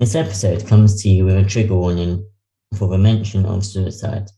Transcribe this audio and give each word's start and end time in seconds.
This 0.00 0.14
episode 0.14 0.66
comes 0.66 1.02
to 1.02 1.10
you 1.10 1.26
with 1.26 1.36
a 1.36 1.44
trigger 1.44 1.74
warning 1.74 2.26
for 2.78 2.88
the 2.88 2.96
mention 2.96 3.44
of 3.44 3.66
suicide. 3.66 4.30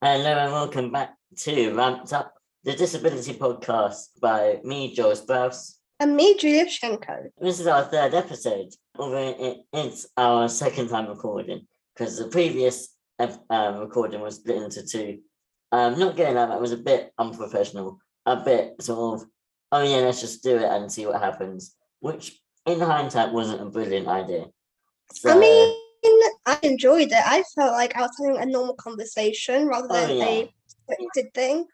Hello 0.00 0.38
and 0.38 0.52
welcome 0.52 0.90
back 0.90 1.14
to 1.40 1.74
Ramped 1.74 2.14
Up, 2.14 2.32
the 2.64 2.72
Disability 2.72 3.34
Podcast 3.34 4.18
by 4.22 4.60
me, 4.64 4.94
Joel 4.94 5.16
Sprouse. 5.16 5.74
And 6.00 6.16
me, 6.16 6.38
Julia 6.38 6.64
Shenko. 6.64 7.28
This 7.38 7.60
is 7.60 7.66
our 7.66 7.84
third 7.84 8.14
episode, 8.14 8.72
although 8.98 9.62
it's 9.70 10.06
our 10.16 10.48
second 10.48 10.88
time 10.88 11.06
recording 11.06 11.66
because 11.94 12.18
the 12.18 12.28
previous 12.28 12.88
um, 13.18 13.80
recording 13.80 14.22
was 14.22 14.36
split 14.36 14.62
into 14.62 14.82
two. 14.82 15.18
Um, 15.72 15.98
not 15.98 16.16
getting 16.16 16.36
that, 16.36 16.48
that 16.48 16.60
was 16.62 16.72
a 16.72 16.78
bit 16.78 17.12
unprofessional, 17.18 17.98
a 18.24 18.36
bit 18.36 18.80
sort 18.80 19.20
of, 19.20 19.28
oh 19.72 19.82
yeah, 19.82 19.98
let's 19.98 20.22
just 20.22 20.42
do 20.42 20.56
it 20.56 20.64
and 20.64 20.90
see 20.90 21.04
what 21.04 21.20
happens, 21.20 21.76
which 22.00 22.40
in 22.66 22.80
hindsight 22.80 23.32
wasn't 23.32 23.62
a 23.62 23.66
brilliant 23.66 24.08
idea. 24.08 24.46
So, 25.12 25.30
I 25.30 25.38
mean, 25.38 25.74
I 26.46 26.58
enjoyed 26.62 27.08
it. 27.08 27.14
I 27.14 27.42
felt 27.54 27.72
like 27.72 27.96
I 27.96 28.02
was 28.02 28.10
having 28.20 28.40
a 28.40 28.46
normal 28.46 28.74
conversation 28.74 29.66
rather 29.66 29.88
than 29.88 30.10
oh, 30.10 30.14
yeah. 30.14 30.24
a 30.24 30.50
scripted 30.68 31.34
thing. 31.34 31.66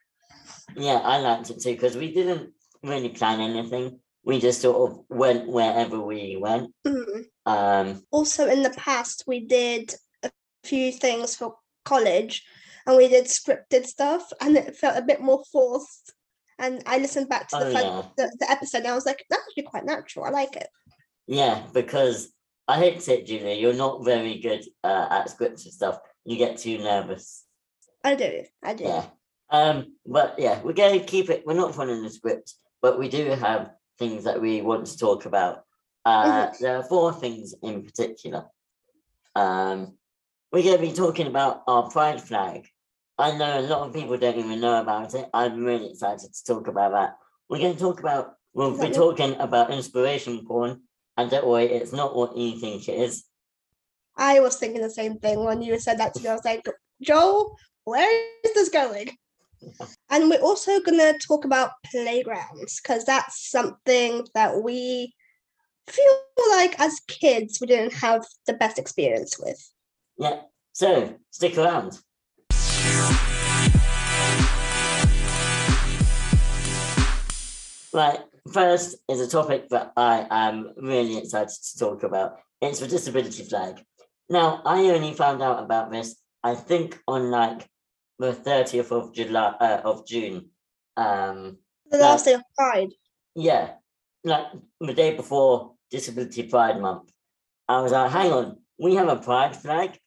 Yeah, 0.77 1.01
I 1.03 1.19
liked 1.19 1.51
it 1.51 1.61
too 1.61 1.73
because 1.73 1.97
we 1.97 2.13
didn't 2.13 2.53
really 2.83 3.11
plan 3.11 3.41
anything. 3.41 4.01
We 4.25 4.39
just 4.39 4.61
sort 4.61 4.91
of 4.91 5.05
went 5.09 5.49
wherever 5.49 6.01
we 6.01 6.37
went. 6.37 6.73
Mm. 6.87 7.25
Um, 7.45 8.05
also, 8.11 8.47
in 8.47 8.63
the 8.63 8.71
past, 8.71 9.25
we 9.27 9.41
did 9.41 9.95
a 10.23 10.31
few 10.65 10.93
things 10.93 11.35
for 11.37 11.57
college 11.85 12.45
and 12.87 12.97
we 12.97 13.09
did 13.09 13.25
scripted 13.25 13.87
stuff 13.87 14.31
and 14.41 14.57
it 14.57 14.77
felt 14.77 14.97
a 14.97 15.03
bit 15.03 15.21
more 15.21 15.43
forced. 15.51 16.13
And 16.59 16.83
I 16.87 16.99
listened 16.99 17.29
back 17.29 17.49
to 17.49 17.59
the, 17.59 17.65
oh, 17.65 17.71
yeah. 17.71 18.03
the, 18.17 18.37
the 18.39 18.51
episode 18.51 18.79
and 18.79 18.89
I 18.89 18.95
was 18.95 19.07
like, 19.07 19.25
that's 19.29 19.43
actually 19.49 19.65
quite 19.65 19.85
natural. 19.85 20.25
I 20.25 20.31
like 20.31 20.55
it. 20.55 20.69
Yeah, 21.27 21.63
because 21.73 22.33
I 22.69 22.79
hate 22.79 23.07
it, 23.09 23.27
Julia. 23.27 23.55
You're 23.55 23.75
not 23.75 24.05
very 24.05 24.39
good 24.39 24.65
uh, 24.85 25.09
at 25.11 25.31
scripts 25.31 25.65
and 25.65 25.75
stuff. 25.75 25.99
You 26.25 26.37
get 26.37 26.59
too 26.59 26.79
nervous. 26.79 27.45
I 28.05 28.15
do. 28.15 28.45
I 28.63 28.75
do. 28.75 28.85
Yeah. 28.85 29.05
Um, 29.51 29.97
but 30.07 30.37
yeah, 30.39 30.61
we're 30.63 30.73
going 30.73 30.99
to 30.99 31.05
keep 31.05 31.31
it. 31.31 31.45
We're 31.47 31.55
not 31.55 31.75
following 31.75 32.03
the 32.03 32.11
script, 32.11 32.55
but 32.81 32.99
we 32.99 33.09
do 33.09 33.31
have 33.31 33.71
things 33.99 34.25
that 34.25 34.41
we 34.41 34.63
want 34.63 34.87
to 34.87 34.99
talk 34.99 35.27
about. 35.27 35.65
Uh, 36.05 36.47
mm-hmm. 36.47 36.63
There 36.63 36.77
are 36.77 36.83
four 36.83 37.13
things 37.13 37.55
in 37.63 37.83
particular. 37.83 38.47
Um, 39.35 39.97
we're 40.53 40.63
going 40.63 40.77
to 40.77 40.83
be 40.83 40.93
talking 40.93 41.27
about 41.27 41.63
our 41.67 41.91
pride 41.91 42.21
flag. 42.21 42.67
I 43.19 43.37
know 43.37 43.61
a 43.61 43.63
lot 43.63 43.87
of 43.87 43.95
people 43.95 44.17
don't 44.17 44.39
even 44.39 44.61
know 44.61 44.81
about 44.81 45.15
it. 45.15 45.27
I'm 45.33 45.65
really 45.65 45.91
excited 45.91 46.33
to 46.33 46.45
talk 46.45 46.67
about 46.67 46.93
that. 46.93 47.17
We're 47.49 47.59
going 47.59 47.75
to 47.75 47.81
talk 47.81 48.01
about, 48.01 48.35
we'll 48.55 48.79
be 48.81 48.91
talking 48.91 49.37
about 49.39 49.71
inspiration 49.71 50.45
porn 50.47 50.81
and 51.17 51.31
don't 51.31 51.47
worry, 51.47 51.67
it's 51.67 51.93
not 51.93 52.17
what 52.17 52.37
you 52.37 52.59
think 52.59 52.89
it 52.89 52.99
is. 52.99 53.25
I 54.17 54.41
was 54.41 54.57
thinking 54.57 54.83
the 54.83 54.91
same 54.91 55.19
thing 55.19 55.45
when 55.45 55.63
you 55.63 55.79
said 55.79 55.99
that 55.99 56.15
to 56.15 56.23
me. 56.23 56.29
I 56.29 56.35
was 56.35 56.45
like, 56.45 56.65
Joel, 57.03 57.57
where 57.85 58.31
is 58.45 58.55
this 58.55 58.69
going? 58.69 59.11
and 60.11 60.29
we're 60.29 60.41
also 60.41 60.81
going 60.81 60.99
to 60.99 61.19
talk 61.19 61.45
about 61.45 61.73
playgrounds 61.87 62.81
because 62.81 63.05
that's 63.05 63.51
something 63.51 64.27
that 64.35 64.63
we 64.63 65.15
feel 65.87 66.19
like 66.51 66.79
as 66.81 67.01
kids 67.09 67.59
we 67.61 67.67
didn't 67.67 67.93
have 67.93 68.25
the 68.47 68.55
best 68.55 68.79
experience 68.79 69.39
with. 69.39 69.59
Yeah, 70.19 70.43
so 70.73 71.15
stick 71.31 71.59
around. 71.59 71.99
Right, 77.95 78.21
first 78.51 78.97
is 79.09 79.21
a 79.21 79.29
topic 79.29 79.69
that 79.69 79.93
I 79.97 80.27
am 80.31 80.73
really 80.77 81.19
excited 81.19 81.51
to 81.51 81.79
talk 81.79 82.03
about. 82.03 82.39
It's 82.61 82.81
the 82.81 82.89
disability 82.89 83.45
flag. 83.45 83.83
Now, 84.29 84.63
I 84.65 84.81
only 84.91 85.15
found 85.15 85.43
out 85.43 85.63
about 85.63 85.91
this, 85.91 86.17
I 86.43 86.55
think, 86.55 86.99
on 87.07 87.31
like 87.31 87.67
the 88.19 88.33
30th 88.33 88.91
of 88.93 89.15
July 89.15 89.55
uh, 89.61 89.81
of 89.85 90.07
June. 90.07 90.51
Um, 90.97 91.59
the 91.91 91.99
last 91.99 92.27
like, 92.27 92.37
day 92.37 92.39
of 92.39 92.43
Pride. 92.57 92.93
Yeah, 93.35 93.73
like 94.25 94.47
the 94.81 94.95
day 94.95 95.15
before 95.17 95.75
Disability 95.91 96.45
Pride 96.45 96.81
Month. 96.81 97.11
I 97.69 97.81
was 97.81 97.93
like, 97.93 98.11
hang 98.11 98.33
on, 98.33 98.59
we 98.79 98.95
have 98.95 99.09
a 99.09 99.17
Pride 99.17 99.57
flag. 99.57 99.99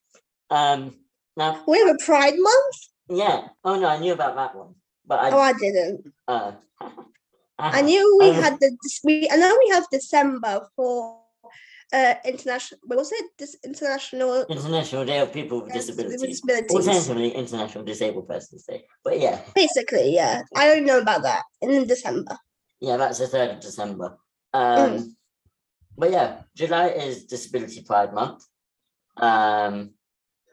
Um, 0.50 0.94
now 1.36 1.62
we 1.66 1.78
have 1.78 1.94
a 1.94 2.04
Pride 2.04 2.34
Month. 2.36 2.76
Yeah. 3.08 3.48
Oh 3.64 3.78
no, 3.78 3.88
I 3.88 3.98
knew 3.98 4.12
about 4.12 4.36
that 4.36 4.56
one, 4.56 4.74
but 5.06 5.20
I, 5.20 5.30
oh, 5.30 5.38
I 5.38 5.52
didn't. 5.52 6.12
Uh, 6.26 6.52
I 7.58 7.82
knew 7.82 8.18
we 8.20 8.30
um, 8.30 8.34
had 8.34 8.60
the 8.60 8.76
we. 9.04 9.28
I 9.30 9.36
know 9.36 9.56
we 9.58 9.70
have 9.70 9.86
December 9.90 10.68
for 10.76 11.20
uh 11.92 12.14
international. 12.24 12.80
What 12.84 12.98
was 12.98 13.12
it? 13.12 13.24
This 13.38 13.56
international 13.64 14.44
International 14.48 15.04
Day 15.04 15.20
of 15.20 15.32
People 15.32 15.62
with 15.62 15.72
Disabilities. 15.72 16.20
With 16.20 16.30
disabilities. 16.30 16.70
Alternatively, 16.70 17.30
International 17.30 17.84
Disabled 17.84 18.28
Persons 18.28 18.64
Day. 18.64 18.84
But 19.02 19.20
yeah. 19.20 19.40
Basically, 19.54 20.14
yeah. 20.14 20.42
I 20.54 20.66
don't 20.66 20.84
know 20.84 20.98
about 20.98 21.22
that 21.22 21.44
in 21.62 21.86
December. 21.86 22.36
Yeah, 22.80 22.98
that's 22.98 23.18
the 23.18 23.26
third 23.26 23.50
of 23.50 23.60
December. 23.60 24.18
Um, 24.52 24.98
mm. 24.98 25.08
But 25.96 26.10
yeah, 26.10 26.42
July 26.54 26.88
is 26.88 27.24
Disability 27.24 27.82
Pride 27.82 28.12
Month, 28.12 28.44
um, 29.16 29.92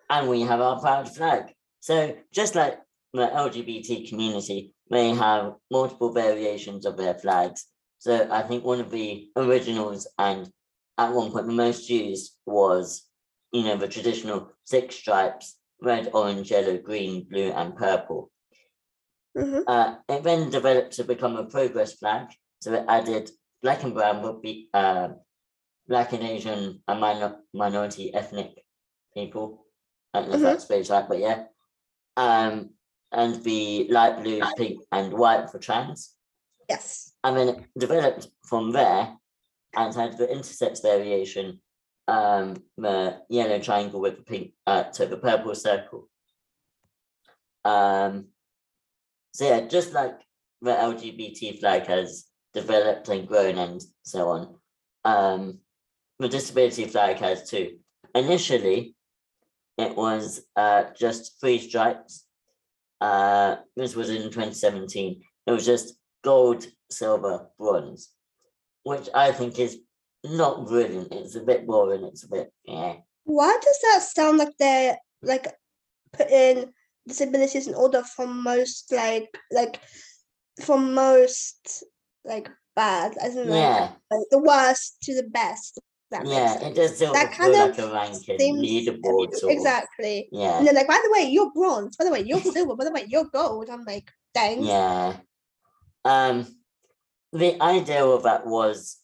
and 0.09 0.29
we 0.29 0.41
have 0.41 0.61
our 0.61 0.79
Pride 0.79 1.09
flag. 1.09 1.53
So 1.81 2.15
just 2.31 2.55
like 2.55 2.79
the 3.13 3.27
LGBT 3.27 4.07
community, 4.07 4.72
may 4.93 5.13
have 5.15 5.53
multiple 5.71 6.11
variations 6.13 6.85
of 6.85 6.97
their 6.97 7.15
flags. 7.15 7.65
So 7.99 8.27
I 8.31 8.43
think 8.43 8.63
one 8.63 8.79
of 8.79 8.91
the 8.91 9.29
originals 9.35 10.07
and 10.17 10.49
at 10.97 11.13
one 11.13 11.31
point 11.31 11.47
the 11.47 11.53
most 11.53 11.89
used 11.89 12.35
was, 12.45 13.07
you 13.51 13.63
know, 13.63 13.75
the 13.75 13.87
traditional 13.87 14.51
six 14.65 14.95
stripes, 14.95 15.57
red, 15.81 16.11
orange, 16.13 16.51
yellow, 16.51 16.77
green, 16.77 17.25
blue, 17.29 17.51
and 17.51 17.75
purple. 17.75 18.31
Mm-hmm. 19.37 19.61
Uh, 19.67 19.95
it 20.09 20.23
then 20.23 20.49
developed 20.49 20.93
to 20.93 21.03
become 21.03 21.35
a 21.37 21.45
progress 21.45 21.93
flag. 21.93 22.27
So 22.61 22.73
it 22.73 22.85
added 22.87 23.31
black 23.63 23.83
and 23.83 23.93
brown 23.93 24.21
would 24.21 24.41
be 24.41 24.69
uh, 24.73 25.09
black 25.87 26.13
and 26.13 26.23
Asian 26.23 26.81
and 26.87 26.99
minor- 26.99 27.39
minority 27.53 28.13
ethnic 28.13 28.63
people. 29.13 29.65
I 30.13 30.19
don't 30.19 30.29
know 30.29 30.35
mm-hmm. 30.35 30.45
if 30.45 30.51
that's 30.51 30.67
very 30.67 30.83
right, 30.83 31.07
but 31.07 31.19
yeah. 31.19 31.45
Um, 32.15 32.72
and 33.13 33.43
the 33.43 33.87
light 33.89 34.21
blue, 34.21 34.41
pink, 34.57 34.81
and 34.91 35.13
white 35.13 35.49
for 35.49 35.59
trans. 35.59 36.15
Yes. 36.69 37.13
And 37.23 37.37
then 37.37 37.49
it 37.49 37.65
developed 37.77 38.27
from 38.45 38.71
there 38.71 39.15
and 39.75 39.93
had 39.93 40.17
the 40.17 40.27
intersex 40.27 40.81
variation, 40.81 41.61
um, 42.07 42.57
the 42.77 43.21
yellow 43.29 43.59
triangle 43.59 44.01
with 44.01 44.17
the 44.17 44.23
pink, 44.23 44.51
uh, 44.67 44.91
so 44.91 45.05
the 45.05 45.17
purple 45.17 45.55
circle. 45.55 46.09
Um, 47.65 48.27
so 49.33 49.47
yeah, 49.47 49.67
just 49.67 49.93
like 49.93 50.19
the 50.61 50.71
LGBT 50.71 51.59
flag 51.59 51.87
has 51.87 52.25
developed 52.53 53.09
and 53.09 53.27
grown 53.27 53.57
and 53.57 53.81
so 54.03 54.29
on, 54.29 54.55
um, 55.05 55.59
the 56.19 56.29
disability 56.29 56.85
flag 56.85 57.17
has 57.17 57.49
too. 57.49 57.77
Initially, 58.15 58.95
it 59.77 59.95
was 59.95 60.41
uh, 60.55 60.85
just 60.95 61.39
three 61.39 61.57
stripes 61.57 62.25
uh, 63.03 63.57
this 63.75 63.97
was 63.97 64.09
in 64.09 64.23
2017. 64.23 65.21
It 65.45 65.51
was 65.51 65.65
just 65.65 65.95
gold, 66.23 66.65
silver, 66.89 67.49
bronze, 67.59 68.11
which 68.83 69.09
I 69.13 69.33
think 69.33 69.59
is 69.59 69.79
not 70.23 70.67
brilliant. 70.67 71.11
It's 71.11 71.35
a 71.35 71.41
bit 71.41 71.67
boring. 71.67 72.05
It's 72.05 72.23
a 72.23 72.29
bit 72.29 72.53
yeah. 72.63 72.95
Why 73.25 73.57
does 73.61 73.79
that 73.83 74.03
sound 74.03 74.37
like 74.37 74.55
they're 74.57 74.97
like 75.21 75.47
putting 76.13 76.71
disabilities 77.05 77.67
in 77.67 77.75
order 77.75 78.03
from 78.03 78.41
most 78.41 78.89
like 78.93 79.37
like 79.51 79.81
from 80.63 80.93
most 80.93 81.83
like 82.23 82.49
bad, 82.73 83.17
as 83.21 83.35
in 83.35 83.49
yeah. 83.49 83.79
like, 83.79 83.91
like 84.11 84.27
the 84.31 84.39
worst 84.39 85.01
to 85.03 85.13
the 85.13 85.27
best. 85.27 85.77
That 86.13 86.27
yeah, 86.27 86.61
it 86.61 86.75
does 86.75 86.99
feel, 86.99 87.11
that 87.11 87.33
kind 87.33 87.55
of 87.55 87.69
like 87.69 87.79
a 87.79 87.91
ranking 87.91 88.55
leaderboard. 88.57 89.33
Exactly. 89.49 90.29
Yeah. 90.31 90.59
And 90.59 90.67
they're 90.67 90.75
like, 90.75 90.87
by 90.87 91.01
the 91.03 91.11
way, 91.11 91.27
you're 91.27 91.51
bronze. 91.51 91.97
By 91.97 92.05
the 92.05 92.11
way, 92.11 92.21
you're 92.21 92.39
silver. 92.55 92.75
by 92.75 92.85
the 92.85 92.91
way, 92.91 93.05
you're 93.07 93.25
gold. 93.25 93.67
I'm 93.67 93.83
like, 93.83 94.11
dang. 94.35 94.63
Yeah. 94.63 95.17
Um, 96.05 96.45
the 97.31 97.59
idea 97.59 98.05
of 98.05 98.23
that 98.23 98.45
was, 98.45 98.99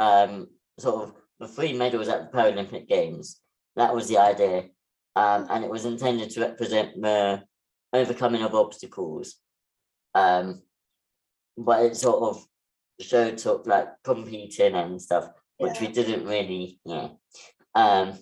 um, 0.00 0.48
sort 0.80 1.04
of 1.04 1.14
the 1.38 1.46
three 1.46 1.74
medals 1.74 2.08
at 2.08 2.32
the 2.32 2.36
Paralympic 2.36 2.88
Games. 2.88 3.40
That 3.76 3.94
was 3.94 4.08
the 4.08 4.18
idea, 4.18 4.64
um, 5.14 5.46
and 5.48 5.64
it 5.64 5.70
was 5.70 5.84
intended 5.84 6.30
to 6.30 6.40
represent 6.40 7.00
the 7.00 7.44
overcoming 7.92 8.42
of 8.42 8.56
obstacles. 8.56 9.36
Um, 10.14 10.62
but 11.56 11.84
it 11.84 11.96
sort 11.96 12.22
of 12.22 12.44
showed 13.00 13.38
sort 13.38 13.60
of 13.60 13.66
like 13.68 13.88
competing 14.02 14.74
and 14.74 15.00
stuff 15.00 15.28
which 15.58 15.80
we 15.80 15.88
didn't 15.88 16.26
really, 16.26 16.78
yeah. 16.84 17.08
Um, 17.74 18.18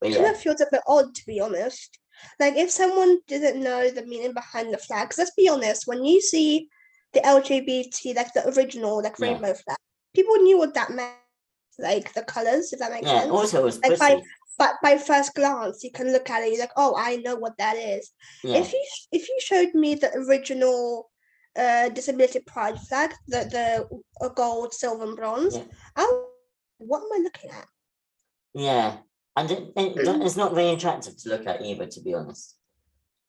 but 0.00 0.10
yeah. 0.10 0.16
kind 0.16 0.34
of 0.34 0.40
feels 0.40 0.60
a 0.60 0.66
bit 0.70 0.82
odd 0.86 1.14
to 1.14 1.26
be 1.26 1.40
honest. 1.40 1.98
Like 2.38 2.54
if 2.56 2.70
someone 2.70 3.20
didn't 3.26 3.62
know 3.62 3.90
the 3.90 4.04
meaning 4.06 4.34
behind 4.34 4.72
the 4.72 4.78
flag, 4.78 5.12
let's 5.16 5.32
be 5.34 5.48
honest, 5.48 5.86
when 5.86 6.04
you 6.04 6.20
see 6.20 6.68
the 7.12 7.20
LGBT, 7.20 8.14
like 8.14 8.32
the 8.34 8.48
original, 8.56 9.02
like 9.02 9.18
rainbow 9.18 9.48
yeah. 9.48 9.54
flag, 9.54 9.78
people 10.14 10.36
knew 10.36 10.58
what 10.58 10.74
that 10.74 10.90
meant, 10.90 11.14
like 11.78 12.12
the 12.12 12.22
colors, 12.22 12.72
if 12.72 12.78
that 12.78 12.92
makes 12.92 13.06
Yeah. 13.06 13.20
sense. 13.20 13.32
Also, 13.32 13.64
was 13.64 13.80
Like 13.80 13.98
by 13.98 14.20
but 14.58 14.74
by 14.82 14.98
first 14.98 15.34
glance, 15.34 15.82
you 15.82 15.90
can 15.90 16.12
look 16.12 16.28
at 16.28 16.42
it. 16.42 16.52
You're 16.52 16.60
like, 16.60 16.72
oh, 16.76 16.94
I 16.96 17.16
know 17.16 17.34
what 17.34 17.56
that 17.56 17.76
is. 17.76 18.10
Yeah. 18.44 18.58
If 18.58 18.72
you 18.72 18.86
if 19.12 19.28
you 19.28 19.38
showed 19.40 19.74
me 19.74 19.94
the 19.94 20.14
original 20.14 21.09
uh 21.56 21.88
disability 21.88 22.40
pride 22.40 22.78
flag, 22.80 23.12
the 23.28 23.88
the 24.20 24.28
gold, 24.30 24.72
silver, 24.74 25.04
and 25.04 25.16
bronze, 25.16 25.56
Yeah. 25.56 25.64
I 25.96 26.22
what 26.78 27.02
am 27.02 27.12
I 27.12 27.18
looking 27.22 27.50
at? 27.50 27.66
Yeah, 28.54 28.98
and 29.36 29.50
it, 29.50 29.72
it, 29.76 30.22
it's 30.22 30.36
not 30.36 30.54
very 30.54 30.70
attractive 30.70 31.16
to 31.18 31.28
look 31.28 31.46
at 31.46 31.62
either, 31.62 31.86
to 31.86 32.00
be 32.00 32.14
honest. 32.14 32.56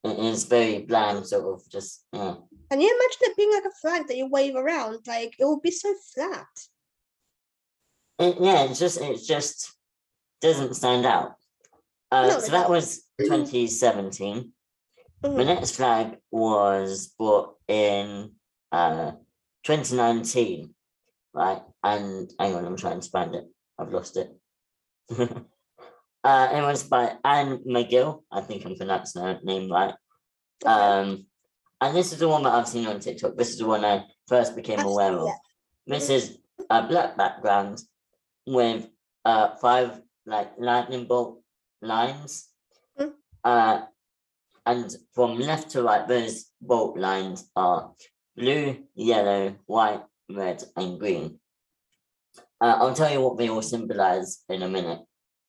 It 0.03 0.17
is 0.17 0.45
very 0.45 0.79
bland, 0.79 1.27
sort 1.27 1.45
of 1.45 1.69
just. 1.69 2.05
Yeah. 2.13 2.35
Can 2.71 2.81
you 2.81 2.87
imagine 2.87 3.19
it 3.21 3.37
being 3.37 3.51
like 3.51 3.65
a 3.65 3.75
flag 3.81 4.07
that 4.07 4.17
you 4.17 4.27
wave 4.27 4.55
around? 4.55 4.99
Like 5.05 5.35
it 5.37 5.45
would 5.45 5.61
be 5.61 5.71
so 5.71 5.93
flat. 6.13 6.47
It, 8.19 8.37
yeah, 8.39 8.63
it's 8.63 8.79
just 8.79 8.99
it 9.01 9.21
just 9.23 9.71
doesn't 10.41 10.75
stand 10.75 11.05
out. 11.05 11.35
Uh, 12.11 12.27
No, 12.27 12.39
so 12.39 12.51
that 12.51 12.69
was 12.69 13.03
2017. 13.19 14.51
The 15.21 15.27
Mhm. 15.29 15.45
next 15.45 15.75
flag 15.75 16.17
was 16.31 17.09
brought 17.17 17.57
in 17.71 18.31
uh 18.71 19.11
2019, 19.63 20.73
right? 21.33 21.61
And 21.83 22.29
hang 22.37 22.55
on, 22.55 22.65
I'm 22.65 22.75
trying 22.75 22.99
to 22.99 23.09
find 23.09 23.35
it. 23.35 23.45
I've 23.79 23.93
lost 23.93 24.17
it. 24.17 24.29
uh, 25.19 26.49
it 26.53 26.61
was 26.61 26.83
by 26.83 27.15
Ann 27.23 27.59
Magill. 27.65 28.23
I 28.31 28.41
think 28.41 28.65
I'm 28.65 28.75
pronouncing 28.75 29.23
her 29.23 29.39
name 29.43 29.71
right. 29.71 29.93
Um, 30.65 31.25
and 31.79 31.95
this 31.95 32.11
is 32.11 32.19
the 32.19 32.27
one 32.27 32.43
that 32.43 32.53
I've 32.53 32.67
seen 32.67 32.87
on 32.87 32.99
TikTok. 32.99 33.35
This 33.35 33.49
is 33.49 33.57
the 33.57 33.65
one 33.65 33.83
I 33.85 34.05
first 34.27 34.55
became 34.55 34.81
aware 34.81 35.17
of. 35.17 35.29
This 35.87 36.09
is 36.09 36.37
a 36.69 36.83
black 36.87 37.17
background 37.17 37.81
with 38.45 38.87
uh 39.25 39.55
five 39.55 40.01
like 40.25 40.51
lightning 40.57 41.05
bolt 41.05 41.41
lines. 41.81 42.49
Mm. 42.99 43.13
Uh, 43.43 43.81
and 44.65 44.95
from 45.13 45.39
left 45.39 45.71
to 45.71 45.83
right, 45.83 46.07
those 46.07 46.45
bolt 46.61 46.97
lines 46.97 47.49
are 47.55 47.91
blue, 48.35 48.77
yellow, 48.95 49.55
white, 49.65 50.03
red, 50.29 50.63
and 50.75 50.99
green. 50.99 51.39
Uh, 52.59 52.77
I'll 52.79 52.93
tell 52.93 53.11
you 53.11 53.21
what 53.21 53.37
they 53.37 53.49
all 53.49 53.61
symbolize 53.61 54.43
in 54.49 54.61
a 54.61 54.69
minute. 54.69 54.99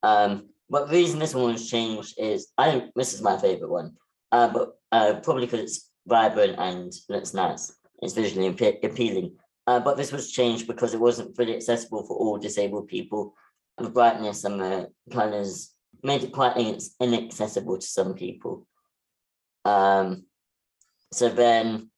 Um, 0.03 0.49
but 0.71 0.89
the 0.89 0.95
reason 0.95 1.19
this 1.19 1.35
one 1.35 1.53
was 1.53 1.69
changed 1.69 2.15
is 2.19 2.49
I 2.57 2.71
don't, 2.71 2.93
this 2.97 3.13
is 3.13 3.21
my 3.21 3.37
favorite 3.37 3.71
one, 3.71 3.93
uh, 4.33 4.49
but 4.49 4.71
uh, 4.91 5.21
probably 5.23 5.47
because 5.47 5.61
it's 5.61 5.91
vibrant 6.07 6.59
and 6.59 6.93
looks 7.09 7.35
nice. 7.35 7.75
It's 8.01 8.15
visually 8.15 8.53
appe- 8.53 8.83
appealing. 8.83 9.37
Uh, 9.67 9.79
but 9.79 9.97
this 9.97 10.11
was 10.11 10.33
changed 10.33 10.67
because 10.67 10.95
it 10.95 11.01
wasn't 11.01 11.37
fully 11.37 11.55
accessible 11.55 12.05
for 12.05 12.17
all 12.17 12.39
disabled 12.39 12.89
people. 12.89 13.35
The 13.79 13.91
brightness 13.91 14.45
and 14.45 14.61
the 14.61 14.89
colors 15.11 15.73
made 16.03 16.25
it 16.25 16.33
quite 16.33 16.57
inaccessible 17.01 17.79
to 17.79 17.87
some 17.87 18.15
people. 18.15 18.67
Um, 19.65 20.25
so 21.13 21.29
then 21.29 21.91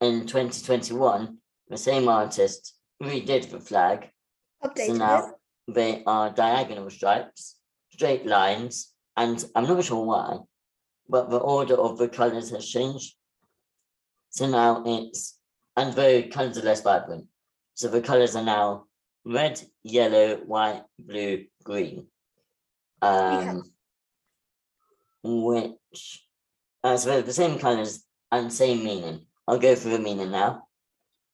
in 0.00 0.26
2021, 0.26 1.38
the 1.68 1.76
same 1.76 2.08
artist 2.08 2.74
redid 3.02 3.50
the 3.50 3.60
flag. 3.60 4.10
So 4.62 4.68
Updated 4.68 4.94
it. 4.94 4.98
now 4.98 5.32
they 5.68 6.02
are 6.06 6.30
diagonal 6.30 6.90
stripes, 6.90 7.56
straight 7.90 8.26
lines, 8.26 8.94
and 9.16 9.44
I'm 9.54 9.66
not 9.66 9.84
sure 9.84 10.04
why, 10.04 10.38
but 11.08 11.30
the 11.30 11.38
order 11.38 11.74
of 11.74 11.98
the 11.98 12.08
colours 12.08 12.50
has 12.50 12.68
changed. 12.68 13.14
So 14.30 14.46
now 14.46 14.82
it's, 14.86 15.38
and 15.76 15.94
the 15.94 16.28
colours 16.30 16.58
are 16.58 16.62
less 16.62 16.82
vibrant. 16.82 17.26
So 17.74 17.88
the 17.88 18.00
colours 18.00 18.36
are 18.36 18.44
now 18.44 18.84
red, 19.24 19.60
yellow, 19.82 20.36
white, 20.36 20.82
blue, 20.98 21.44
green. 21.64 22.06
Um, 23.02 23.62
which, 25.22 26.25
uh, 26.86 26.96
so 26.96 27.20
the 27.20 27.32
same 27.32 27.58
colours 27.58 28.04
and 28.30 28.52
same 28.52 28.84
meaning. 28.84 29.26
I'll 29.48 29.58
go 29.58 29.74
through 29.74 29.92
the 29.92 29.98
meaning 29.98 30.30
now. 30.30 30.62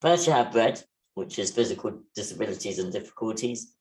First, 0.01 0.25
you 0.25 0.33
have 0.33 0.55
red, 0.55 0.83
which 1.13 1.37
is 1.37 1.51
physical 1.51 1.99
disabilities 2.15 2.79
and 2.79 2.91
difficulties. 2.91 3.75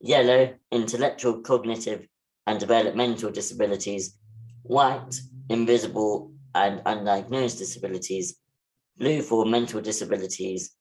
Yellow, 0.00 0.54
intellectual, 0.70 1.40
cognitive, 1.40 2.06
and 2.46 2.60
developmental 2.60 3.32
disabilities. 3.32 4.18
White, 4.62 5.20
invisible 5.48 6.32
and 6.54 6.80
undiagnosed 6.84 7.58
disabilities. 7.58 8.36
Blue 8.96 9.20
for 9.20 9.44
mental 9.46 9.80
disabilities. 9.80 10.76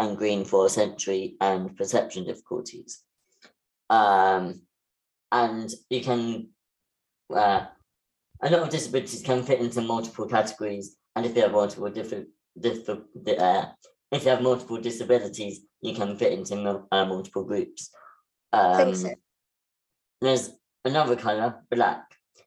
And 0.00 0.18
green 0.18 0.44
for 0.44 0.68
sensory 0.68 1.36
and 1.40 1.76
perception 1.76 2.24
difficulties. 2.24 3.04
Um, 3.90 4.62
and 5.30 5.72
you 5.88 6.00
can, 6.00 6.48
uh, 7.32 7.66
a 8.42 8.50
lot 8.50 8.62
of 8.62 8.70
disabilities 8.70 9.22
can 9.22 9.42
fit 9.42 9.60
into 9.60 9.80
multiple 9.80 10.26
categories. 10.26 10.96
And 11.16 11.26
if 11.26 11.34
you 11.34 11.42
have 11.42 11.52
multiple 11.52 11.90
different, 11.90 12.28
different 12.58 13.04
uh, 13.38 13.66
if 14.12 14.24
you 14.24 14.30
have 14.30 14.42
multiple 14.42 14.80
disabilities, 14.80 15.60
you 15.80 15.94
can 15.94 16.16
fit 16.16 16.32
into 16.32 16.84
uh, 16.90 17.04
multiple 17.04 17.44
groups. 17.44 17.90
Um, 18.52 18.94
so. 18.94 19.10
there's 20.20 20.50
another 20.84 21.16
color, 21.16 21.62
black, 21.70 22.04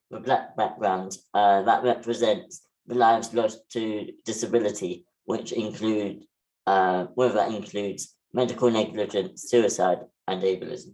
with 0.09 0.25
black 0.25 0.55
background, 0.55 1.17
uh, 1.33 1.61
that 1.63 1.83
represents 1.83 2.67
the 2.87 2.95
lives 2.95 3.33
lost 3.33 3.61
to 3.71 4.11
disability, 4.25 5.05
which 5.25 5.51
include, 5.51 6.23
uh, 6.65 7.05
whether 7.15 7.35
that 7.35 7.51
includes 7.51 8.15
medical 8.33 8.71
negligence, 8.71 9.49
suicide, 9.49 9.99
and 10.27 10.41
ableism. 10.41 10.93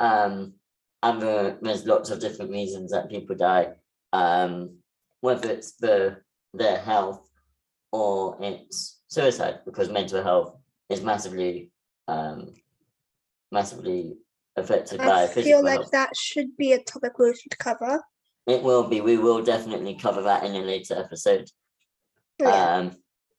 Um, 0.00 0.54
and 1.02 1.20
there, 1.20 1.58
there's 1.60 1.86
lots 1.86 2.10
of 2.10 2.20
different 2.20 2.50
reasons 2.50 2.90
that 2.92 3.10
people 3.10 3.36
die, 3.36 3.74
um, 4.16 4.78
whether 5.20 5.50
it's 5.50 5.72
the 5.72 6.18
their 6.54 6.78
health 6.78 7.28
or 7.92 8.38
it's 8.40 9.00
suicide, 9.08 9.60
because 9.64 9.90
mental 9.90 10.22
health 10.22 10.56
is 10.88 11.02
massively, 11.02 11.70
um, 12.08 12.54
massively 13.52 14.16
affected 14.56 14.98
by 14.98 15.24
I 15.24 15.26
feel 15.26 15.62
like 15.62 15.80
health. 15.80 15.90
that 15.92 16.16
should 16.16 16.56
be 16.56 16.72
a 16.72 16.82
topic 16.82 17.18
we 17.18 17.34
should 17.34 17.58
cover. 17.58 18.02
It 18.46 18.62
will 18.62 18.84
be. 18.88 19.00
We 19.00 19.18
will 19.18 19.42
definitely 19.42 19.96
cover 19.96 20.22
that 20.22 20.44
in 20.44 20.54
a 20.54 20.60
later 20.60 20.94
episode. 20.96 21.48
Yeah. 22.40 22.76
Um, 22.76 22.92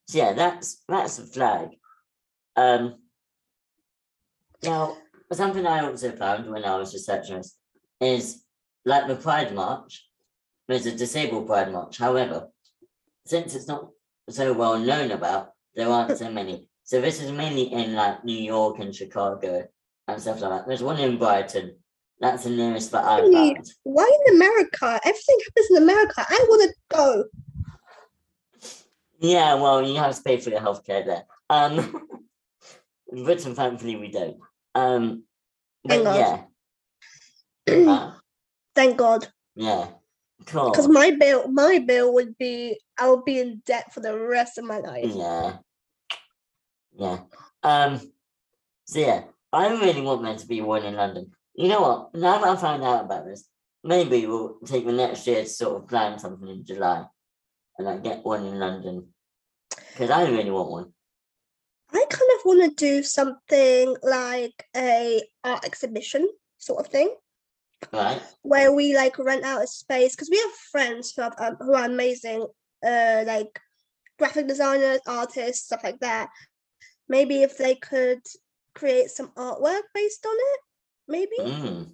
so 0.08 0.18
yeah, 0.20 0.34
that's 0.34 0.84
that's 0.88 1.18
the 1.18 1.26
flag. 1.26 1.70
Um, 2.56 2.96
now, 4.64 4.98
something 5.32 5.66
I 5.66 5.86
also 5.86 6.12
found 6.12 6.52
when 6.52 6.66
I 6.66 6.78
was 6.78 6.94
researching 6.94 7.38
this 7.38 7.56
is 8.00 8.44
like 8.86 9.08
the 9.08 9.16
Pride 9.16 9.54
March. 9.54 10.07
There's 10.68 10.86
a 10.86 10.92
disabled 10.96 11.48
Pride 11.48 11.72
March. 11.72 11.98
However, 11.98 12.50
since 13.26 13.56
it's 13.56 13.68
not 13.68 13.90
so 14.30 14.54
well 14.54 14.78
known 14.78 15.12
about, 15.12 15.52
there 15.76 15.90
aren't 15.90 16.18
so 16.18 16.30
many. 16.30 16.70
So 16.84 17.00
this 17.02 17.22
is 17.22 17.32
mainly 17.32 17.72
in 17.72 17.94
like 17.94 18.24
New 18.26 18.38
York 18.38 18.80
and 18.80 18.94
Chicago 18.96 19.68
and 20.08 20.22
stuff 20.22 20.42
like 20.42 20.52
that. 20.52 20.68
There's 20.68 20.84
one 20.84 21.00
in 21.00 21.18
Brighton. 21.18 21.76
That's 22.20 22.44
the 22.46 22.50
nearest 22.50 22.92
that 22.92 23.06
I 23.06 23.20
Really? 23.20 23.54
found. 23.56 23.70
Why 23.84 24.12
in 24.28 24.36
America? 24.36 25.00
Everything 25.06 25.38
happens 25.46 25.68
in 25.72 25.78
America. 25.84 26.26
I 26.28 26.46
want 26.50 26.72
to 26.72 26.96
go. 26.96 27.24
Yeah, 29.20 29.56
well, 29.56 29.86
you 29.88 29.96
have 29.98 30.16
to 30.16 30.22
pay 30.24 30.38
for 30.38 30.50
your 30.50 30.60
healthcare 30.60 31.06
there. 31.06 31.24
Um, 31.50 32.10
in 33.12 33.24
Britain, 33.24 33.56
thankfully, 33.56 33.96
we 33.96 34.10
don't. 34.12 34.38
Um, 34.76 35.24
but 35.84 35.94
Thank 35.94 36.04
God. 36.06 36.46
yeah, 37.68 37.92
uh, 37.94 38.14
Thank 38.76 38.98
God. 38.98 39.28
yeah. 39.56 39.88
Because 40.40 40.88
my 40.88 41.12
bill, 41.12 41.48
my 41.48 41.80
bill 41.80 42.14
would 42.14 42.38
be, 42.38 42.80
I'll 42.98 43.24
be 43.24 43.40
in 43.40 43.62
debt 43.66 43.94
for 43.94 44.00
the 44.00 44.18
rest 44.18 44.58
of 44.58 44.66
my 44.66 44.80
life. 44.80 45.12
Yeah, 45.14 45.58
yeah. 46.96 47.20
Um, 47.64 48.00
so 48.86 49.00
yeah, 49.00 49.24
I 49.52 49.68
really 49.70 50.02
want 50.02 50.24
there 50.24 50.38
to 50.38 50.48
be 50.48 50.62
one 50.62 50.84
in 50.84 50.96
London. 50.96 51.32
You 51.56 51.68
know 51.68 51.82
what? 51.82 52.16
Now 52.16 52.38
that 52.38 52.48
I 52.48 52.56
found 52.56 52.84
out 52.84 53.06
about 53.06 53.26
this, 53.26 53.48
maybe 53.84 54.26
we'll 54.26 54.58
take 54.66 54.86
the 54.86 54.94
next 54.94 55.28
year 55.28 55.44
to 55.44 55.50
sort 55.50 55.82
of 55.82 55.90
plan 55.90 56.20
something 56.20 56.48
in 56.48 56.66
July, 56.66 57.06
and 57.78 57.88
like 57.88 58.04
get 58.04 58.24
one 58.24 58.46
in 58.46 58.60
London 58.60 59.08
because 59.92 60.10
I 60.10 60.30
really 60.30 60.52
want 60.52 60.70
one. 60.70 60.94
I 61.92 62.06
kind 62.10 62.32
of 62.36 62.46
want 62.46 62.78
to 62.78 62.86
do 62.86 63.04
something 63.04 63.96
like 64.04 64.66
a 64.76 65.22
art 65.44 65.66
exhibition 65.66 66.28
sort 66.58 66.86
of 66.86 66.92
thing. 66.92 67.14
Right? 67.94 68.22
where 68.42 68.72
we 68.74 68.96
like 68.96 69.18
rent 69.20 69.44
out 69.46 69.64
a 69.64 69.68
space 69.68 70.16
because 70.16 70.30
we 70.30 70.38
have 70.38 70.52
friends 70.72 71.14
who 71.16 71.22
have 71.22 71.36
um, 71.40 71.58
who 71.60 71.74
are 71.74 71.86
amazing, 71.86 72.46
uh, 72.86 73.24
like 73.26 73.60
graphic 74.18 74.48
designers, 74.48 75.00
artists, 75.08 75.66
stuff 75.66 75.84
like 75.84 76.00
that. 76.00 76.30
Maybe 77.08 77.44
if 77.44 77.58
they 77.58 77.76
could 77.76 78.22
create 78.74 79.10
some 79.10 79.30
artwork 79.38 79.84
based 79.94 80.26
on 80.26 80.36
it, 80.36 80.60
maybe. 81.08 81.38
Mm. 81.40 81.92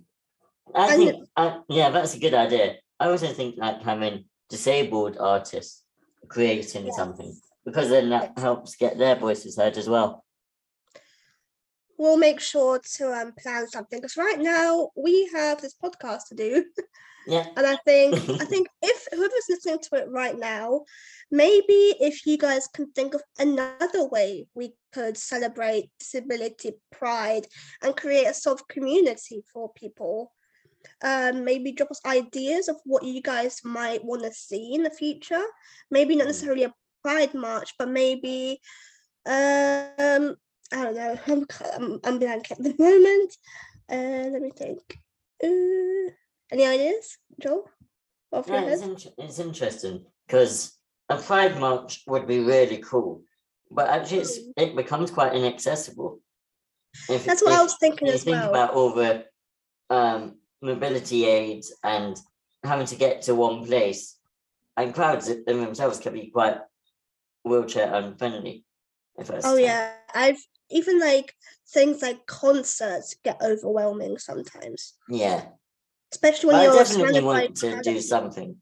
I 0.74 0.94
And- 0.94 1.04
think, 1.04 1.30
uh, 1.36 1.60
yeah, 1.70 1.90
that's 1.90 2.16
a 2.16 2.20
good 2.20 2.34
idea. 2.34 2.78
I 3.00 3.10
also 3.10 3.28
think 3.28 3.56
like 3.58 3.82
having 3.82 4.26
disabled 4.50 5.18
artists 5.20 5.84
creating 6.30 6.86
Yes. 6.86 6.96
something 6.96 7.36
because 7.66 7.90
then 7.90 8.10
that 8.10 8.38
helps 8.40 8.76
get 8.76 8.98
their 8.98 9.16
voices 9.16 9.58
heard 9.58 9.78
as 9.78 9.90
well. 9.90 10.23
We'll 12.04 12.18
make 12.30 12.42
sure 12.42 12.80
to 12.98 13.04
um, 13.20 13.32
plan 13.42 13.68
something 13.68 14.00
because 14.02 14.18
right 14.18 14.40
now 14.40 14.90
we 15.06 15.30
have 15.34 15.62
this 15.62 15.76
podcast 15.84 16.24
to 16.30 16.36
do. 16.36 16.52
Yeah. 17.26 17.46
And 17.56 17.66
I 17.66 17.78
think 17.88 18.16
I 18.44 18.46
think 18.52 18.68
if 18.82 19.08
whoever's 19.14 19.48
listening 19.50 19.80
to 19.84 19.96
it 20.02 20.08
right 20.22 20.38
now, 20.38 20.68
maybe 21.32 21.82
if 22.10 22.16
you 22.28 22.38
guys 22.38 22.68
can 22.76 22.92
think 22.92 23.14
of 23.16 23.24
another 23.40 24.04
way 24.16 24.48
we 24.60 24.74
could 24.96 25.16
celebrate 25.18 25.90
disability 26.00 26.72
pride 26.92 27.46
and 27.82 27.96
create 27.96 28.28
a 28.28 28.34
sort 28.34 28.60
of 28.60 28.68
community 28.68 29.42
for 29.54 29.72
people. 29.82 30.34
Um, 31.02 31.46
maybe 31.46 31.72
drop 31.72 31.92
us 31.92 32.02
ideas 32.06 32.68
of 32.68 32.78
what 32.84 33.06
you 33.06 33.22
guys 33.22 33.62
might 33.64 34.04
want 34.04 34.24
to 34.24 34.34
see 34.34 34.74
in 34.76 34.84
the 34.84 34.90
future. 35.04 35.46
Maybe 35.90 36.16
not 36.16 36.26
Mm. 36.26 36.32
necessarily 36.34 36.66
a 36.66 36.74
pride 37.04 37.34
march, 37.34 37.70
but 37.80 37.88
maybe 37.88 38.60
um 39.26 40.36
I 40.74 40.84
don't 40.84 40.96
know. 40.96 41.20
I'm 41.28 41.46
I'm, 41.76 42.00
I'm 42.04 42.20
blank 42.20 42.52
at 42.52 42.58
the 42.58 42.76
moment. 42.78 43.38
Uh, 43.90 44.30
let 44.32 44.42
me 44.42 44.52
think. 44.52 44.80
Uh, 45.44 46.12
any 46.52 46.66
ideas, 46.66 47.18
Joel? 47.42 47.70
Off 48.32 48.48
Yeah, 48.48 48.62
it's, 48.62 48.82
int- 48.82 49.14
it's 49.18 49.40
interesting 49.40 50.06
because 50.26 50.74
a 51.10 51.18
pride 51.18 51.60
march 51.60 52.02
would 52.08 52.28
be 52.28 52.40
really 52.40 52.78
cool, 52.78 53.22
but 53.70 53.88
actually 53.90 54.20
it's, 54.20 54.40
it 54.58 54.76
becomes 54.76 55.12
quite 55.12 55.36
inaccessible. 55.36 56.20
If, 57.10 57.26
That's 57.26 57.44
what 57.44 57.54
I 57.54 57.62
was 57.62 57.76
thinking 57.80 58.08
as 58.08 58.24
think 58.24 58.38
well. 58.38 58.50
about 58.50 58.74
all 58.74 58.94
the 58.94 59.26
um, 59.90 60.38
mobility 60.62 61.26
aids 61.26 61.74
and 61.84 62.18
having 62.64 62.88
to 62.88 62.96
get 62.96 63.24
to 63.24 63.36
one 63.36 63.66
place, 63.66 64.18
and 64.78 64.94
crowds 64.94 65.28
in 65.30 65.44
themselves 65.46 66.00
can 66.00 66.14
be 66.14 66.32
quite 66.32 66.58
wheelchair 67.44 67.94
unfriendly. 67.94 68.66
Oh 69.44 69.58
yeah, 69.58 69.94
I've 70.14 70.42
even 70.70 71.00
like 71.00 71.34
things 71.70 72.02
like 72.02 72.26
concerts 72.26 73.16
get 73.24 73.42
overwhelming 73.42 74.18
sometimes, 74.18 74.94
yeah. 75.10 75.46
especially 76.12 76.48
when 76.48 76.56
I 76.58 76.64
you're 76.66 76.74
definitely 76.74 77.22
want 77.22 77.56
to 77.58 77.82
do 77.82 78.02
something 78.02 78.58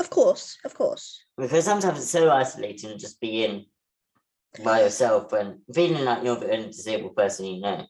Of 0.00 0.10
course, 0.10 0.58
of 0.64 0.74
course. 0.74 1.24
because 1.36 1.64
sometimes 1.64 1.98
it's 1.98 2.10
so 2.10 2.30
isolating 2.30 2.90
to 2.90 2.98
just 2.98 3.20
be 3.20 3.44
in 3.44 3.66
by 4.62 4.80
yourself 4.82 5.32
and 5.32 5.60
feeling 5.72 6.04
like 6.04 6.22
you're 6.24 6.36
the 6.36 6.52
only 6.52 6.66
disabled 6.66 7.16
person 7.16 7.46
you 7.46 7.60
know. 7.60 7.86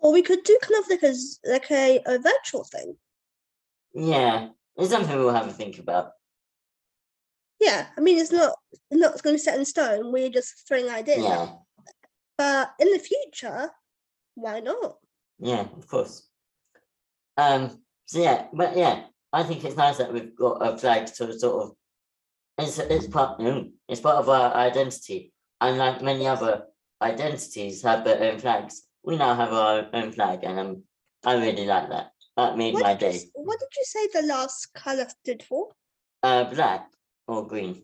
Or 0.00 0.12
we 0.12 0.22
could 0.22 0.42
do 0.44 0.58
kind 0.60 0.82
of 0.82 0.90
like 0.90 1.02
a 1.02 1.14
like 1.48 1.70
a, 1.70 2.02
a 2.06 2.18
virtual 2.18 2.64
thing. 2.64 2.96
Yeah, 3.94 4.48
it's 4.76 4.90
something 4.90 5.16
we'll 5.16 5.32
have 5.34 5.46
to 5.48 5.52
think 5.52 5.78
about. 5.78 6.12
Yeah, 7.60 7.86
I 7.96 8.00
mean 8.00 8.18
it's 8.18 8.32
not 8.32 8.54
not 8.90 9.22
going 9.22 9.36
to 9.36 9.42
set 9.42 9.58
in 9.58 9.64
stone. 9.64 10.12
We're 10.12 10.30
just 10.30 10.66
throwing 10.68 10.88
ideas. 10.90 11.24
out. 11.24 11.24
Yeah, 11.24 11.52
But 12.38 12.70
in 12.78 12.92
the 12.92 12.98
future, 12.98 13.70
why 14.34 14.60
not? 14.60 14.98
yeah, 15.38 15.66
of 15.76 15.86
course. 15.88 16.28
Um. 17.36 17.82
So 18.06 18.20
yeah, 18.20 18.46
but 18.52 18.76
yeah, 18.76 19.04
I 19.32 19.42
think 19.42 19.64
it's 19.64 19.76
nice 19.76 19.98
that 19.98 20.12
we've 20.12 20.34
got 20.36 20.54
a 20.66 20.76
flag 20.78 21.06
to 21.06 21.38
sort 21.38 21.62
of. 21.64 21.72
It's 22.58 22.78
it's 22.78 23.06
part 23.06 23.40
it's 23.88 24.00
part 24.00 24.16
of 24.16 24.28
our 24.28 24.54
identity, 24.54 25.32
and 25.60 25.76
like 25.78 26.02
many 26.02 26.26
other 26.26 26.64
identities 27.02 27.82
have 27.82 28.04
their 28.04 28.22
own 28.32 28.38
flags. 28.38 28.82
We 29.04 29.16
now 29.16 29.34
have 29.34 29.52
our 29.52 29.88
own 29.92 30.12
flag, 30.12 30.40
and 30.44 30.58
um, 30.58 30.82
I 31.24 31.34
really 31.34 31.66
like 31.66 31.90
that. 31.90 32.12
That 32.36 32.56
made 32.56 32.74
What 32.74 32.82
my 32.82 32.94
did, 32.94 33.14
you, 33.14 33.20
day. 33.20 33.26
what 33.34 33.58
did 33.58 33.68
you 33.76 33.84
say 33.84 34.08
the 34.20 34.26
last 34.26 34.72
color 34.74 35.06
stood 35.08 35.42
for? 35.42 35.68
Uh, 36.22 36.44
black 36.44 36.88
or 37.28 37.46
green. 37.46 37.82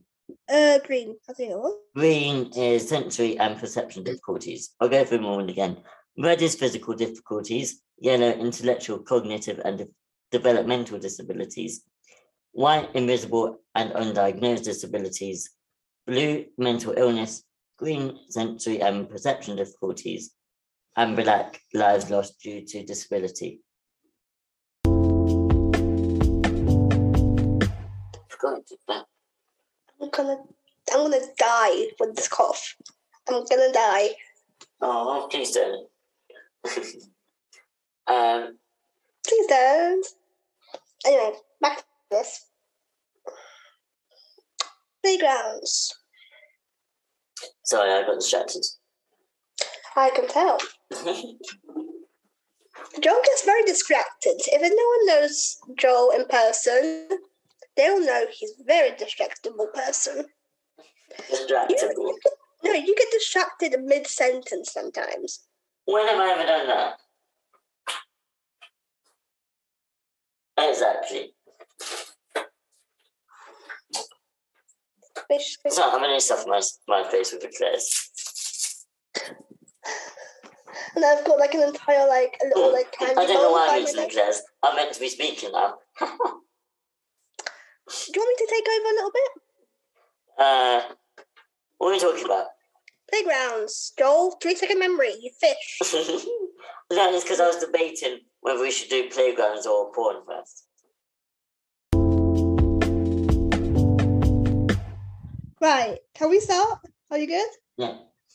Uh, 0.48 0.78
green. 0.86 1.16
I 1.28 1.32
think 1.32 1.50
it 1.52 1.58
was. 1.58 1.74
Green 1.94 2.50
is 2.56 2.88
sensory 2.88 3.38
and 3.38 3.58
perception 3.58 4.04
difficulties. 4.04 4.74
I'll 4.80 4.88
go 4.88 5.04
through 5.04 5.18
them 5.18 5.26
all 5.26 5.48
again. 5.48 5.78
Red 6.18 6.42
is 6.42 6.54
physical 6.54 6.94
difficulties. 6.94 7.82
Yellow, 7.98 8.30
intellectual, 8.30 8.98
cognitive, 8.98 9.60
and 9.64 9.78
de- 9.78 9.88
developmental 10.30 10.98
disabilities. 10.98 11.84
White, 12.52 12.90
invisible, 12.94 13.60
and 13.74 13.92
undiagnosed 13.92 14.64
disabilities. 14.64 15.50
Blue, 16.06 16.44
mental 16.58 16.94
illness. 16.96 17.44
Green, 17.78 18.18
sensory 18.28 18.80
and 18.80 19.08
perception 19.08 19.56
difficulties. 19.56 20.32
And 20.96 21.16
black, 21.16 21.60
lives 21.72 22.10
lost 22.10 22.40
due 22.40 22.64
to 22.66 22.84
disability. 22.84 23.60
Forgot 28.28 28.66
to 28.66 28.74
do 28.74 28.76
that. 28.88 29.06
I'm 30.02 30.10
gonna 30.10 30.38
I'm 30.92 31.10
gonna 31.10 31.24
die 31.38 31.86
with 32.00 32.16
this 32.16 32.28
cough. 32.28 32.76
I'm 33.28 33.44
gonna 33.44 33.72
die. 33.72 34.08
Oh, 34.80 35.28
please 35.30 35.52
don't. 35.52 35.88
um, 38.08 38.58
Please 39.26 39.46
don't. 39.46 40.06
Anyway, 41.06 41.32
back 41.60 41.78
to 41.78 41.84
this. 42.10 42.46
Playgrounds. 45.02 45.94
sorry, 47.64 47.92
I 47.92 48.02
got 48.02 48.16
distracted. 48.16 48.64
I 49.96 50.10
can 50.10 50.28
tell. 50.28 50.58
Joel 53.00 53.22
gets 53.24 53.44
very 53.44 53.62
distracted. 53.64 54.36
If 54.46 54.62
anyone 54.62 55.06
knows 55.06 55.58
Joel 55.76 56.10
in 56.10 56.26
person, 56.26 57.08
they'll 57.76 58.04
know 58.04 58.26
he's 58.30 58.52
a 58.60 58.64
very 58.64 58.90
distractible 58.92 59.72
person. 59.72 60.24
Distractible. 61.30 62.14
No, 62.64 62.72
you 62.72 62.94
get 62.96 63.08
distracted 63.10 63.74
mid 63.82 64.06
sentence 64.06 64.72
sometimes. 64.72 65.40
When 65.84 66.06
have 66.06 66.18
I 66.18 66.30
ever 66.32 66.44
done 66.44 66.68
that? 66.68 66.94
Exactly. 70.58 71.34
Which, 75.28 75.56
So 75.68 75.82
I'm 75.90 76.00
gonna 76.00 76.20
stuff 76.20 76.44
my 76.46 76.60
my 76.88 77.08
face 77.10 77.32
with 77.32 77.44
eclairs. 77.44 78.84
and 80.94 81.04
I've 81.04 81.24
got 81.24 81.38
like 81.38 81.54
an 81.54 81.62
entire 81.62 82.06
like 82.06 82.38
a 82.42 82.46
little 82.46 82.72
like 82.72 82.94
I 83.00 83.14
don't 83.14 83.28
know 83.28 83.50
why 83.52 83.68
I'm 83.70 83.80
using 83.80 84.02
eclairs. 84.04 84.42
I'm 84.62 84.76
meant 84.76 84.92
to 84.94 85.00
be 85.00 85.08
speaking 85.08 85.52
now. 85.52 85.74
Do 86.00 86.06
you 88.14 88.20
want 88.20 88.40
me 88.40 88.46
to 88.46 88.50
take 88.64 88.80
over 88.80 88.88
a 88.88 88.94
little 88.94 89.10
bit? 89.10 89.30
Uh, 90.38 90.80
what 91.78 91.88
are 91.88 91.92
we 91.92 92.00
talking 92.00 92.24
about? 92.24 92.46
Playgrounds. 93.10 93.92
Joel, 93.98 94.36
three 94.42 94.54
second 94.54 94.78
memory. 94.78 95.14
You 95.20 95.30
fish. 95.38 95.78
that 96.90 97.12
is 97.12 97.22
because 97.22 97.40
I 97.40 97.46
was 97.46 97.56
debating 97.56 98.20
whether 98.40 98.60
we 98.60 98.70
should 98.70 98.88
do 98.88 99.08
playgrounds 99.10 99.66
or 99.66 99.92
porn 99.92 100.16
first. 100.26 100.66
Right. 105.60 105.98
Can 106.14 106.30
we 106.30 106.40
start? 106.40 106.80
Are 107.10 107.18
you 107.18 107.26
good? 107.26 107.48
Yeah. 107.76 107.94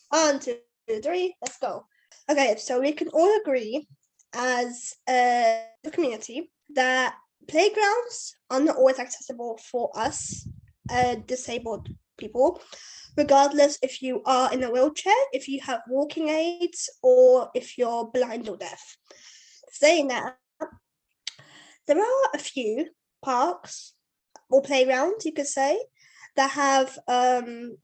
One, 0.09 0.39
two, 0.39 0.57
three. 1.03 1.35
Let's 1.41 1.57
go. 1.57 1.85
Okay, 2.29 2.55
so 2.57 2.79
we 2.79 2.91
can 2.91 3.09
all 3.09 3.39
agree 3.41 3.87
as 4.33 4.93
a 5.09 5.63
community 5.91 6.51
that 6.75 7.15
playgrounds 7.47 8.35
are 8.49 8.59
not 8.59 8.77
always 8.77 8.99
accessible 8.99 9.59
for 9.71 9.91
us, 9.95 10.47
uh, 10.89 11.15
disabled 11.25 11.89
people, 12.17 12.61
regardless 13.15 13.77
if 13.81 14.01
you 14.01 14.21
are 14.25 14.51
in 14.53 14.63
a 14.63 14.71
wheelchair, 14.71 15.13
if 15.31 15.47
you 15.47 15.59
have 15.61 15.81
walking 15.87 16.29
aids, 16.29 16.89
or 17.01 17.49
if 17.53 17.77
you're 17.77 18.09
blind 18.13 18.49
or 18.49 18.57
deaf. 18.57 18.97
Saying 19.71 20.07
that, 20.09 20.37
there 21.87 21.99
are 21.99 22.29
a 22.33 22.37
few 22.39 22.87
parks 23.21 23.93
or 24.49 24.61
playgrounds, 24.61 25.25
you 25.25 25.33
could 25.33 25.47
say, 25.47 25.79
that 26.35 26.51
have 26.51 26.97
um, 27.07 27.77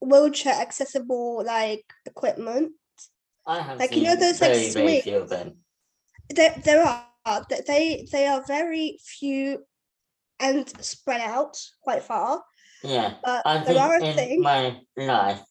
wheelchair 0.00 0.54
accessible 0.54 1.42
like 1.44 1.84
equipment. 2.06 2.72
I 3.46 3.60
have 3.60 3.78
Like, 3.78 3.96
you 3.96 4.02
know 4.02 4.16
those, 4.16 4.40
like, 4.40 4.52
very, 4.52 4.72
very 4.72 5.00
few 5.00 5.16
of 5.18 5.28
them. 5.28 5.56
There, 6.28 6.54
there 6.64 6.82
are 6.84 7.06
th- 7.48 7.64
they 7.66 8.08
they 8.10 8.26
are 8.26 8.42
very 8.46 8.98
few 9.04 9.64
and 10.40 10.68
spread 10.82 11.20
out 11.20 11.56
quite 11.82 12.02
far. 12.02 12.42
Yeah. 12.82 13.14
But 13.22 13.42
I 13.46 13.58
there 13.64 13.78
are 13.78 13.96
in 13.96 14.16
thing. 14.16 14.42
my 14.42 14.80
life, 14.96 15.42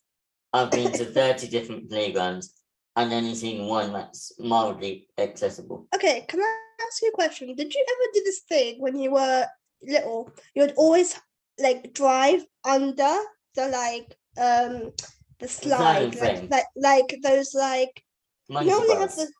I've 0.51 0.71
been 0.71 0.91
to 0.91 1.05
30 1.19 1.47
different 1.47 1.89
playgrounds 1.89 2.59
and 2.95 3.13
only 3.13 3.35
seen 3.35 3.67
one 3.67 3.93
that's 3.93 4.33
mildly 4.39 5.07
accessible. 5.17 5.87
Okay, 5.95 6.25
can 6.27 6.41
I 6.41 6.57
ask 6.85 7.01
you 7.01 7.09
a 7.09 7.15
question? 7.15 7.55
Did 7.55 7.73
you 7.73 7.85
ever 7.87 8.11
do 8.13 8.21
this 8.25 8.39
thing 8.49 8.81
when 8.81 8.97
you 8.97 9.11
were 9.11 9.45
little? 9.81 10.31
You 10.55 10.63
would 10.63 10.73
always 10.75 11.19
like 11.59 11.93
drive 11.93 12.45
under 12.65 13.15
the 13.55 13.67
like 13.67 14.17
um 14.37 14.91
the 15.39 15.47
slide, 15.47 16.15
like, 16.15 16.49
like 16.49 16.65
like 16.75 17.19
those 17.23 17.53
like 17.53 18.03
Monkey 18.49 18.69
you 18.69 18.75
only 18.75 18.95
have 18.95 19.15
the 19.15 19.31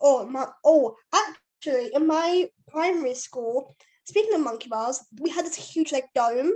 oh 0.00 0.26
my 0.26 0.46
oh 0.64 0.96
actually 1.64 1.90
in 1.94 2.06
my 2.06 2.48
primary 2.68 3.14
school 3.14 3.76
speaking 4.04 4.34
of 4.34 4.40
monkey 4.40 4.68
bars 4.68 5.00
we 5.20 5.30
had 5.30 5.44
this 5.44 5.54
huge 5.56 5.92
like 5.92 6.08
dome 6.14 6.52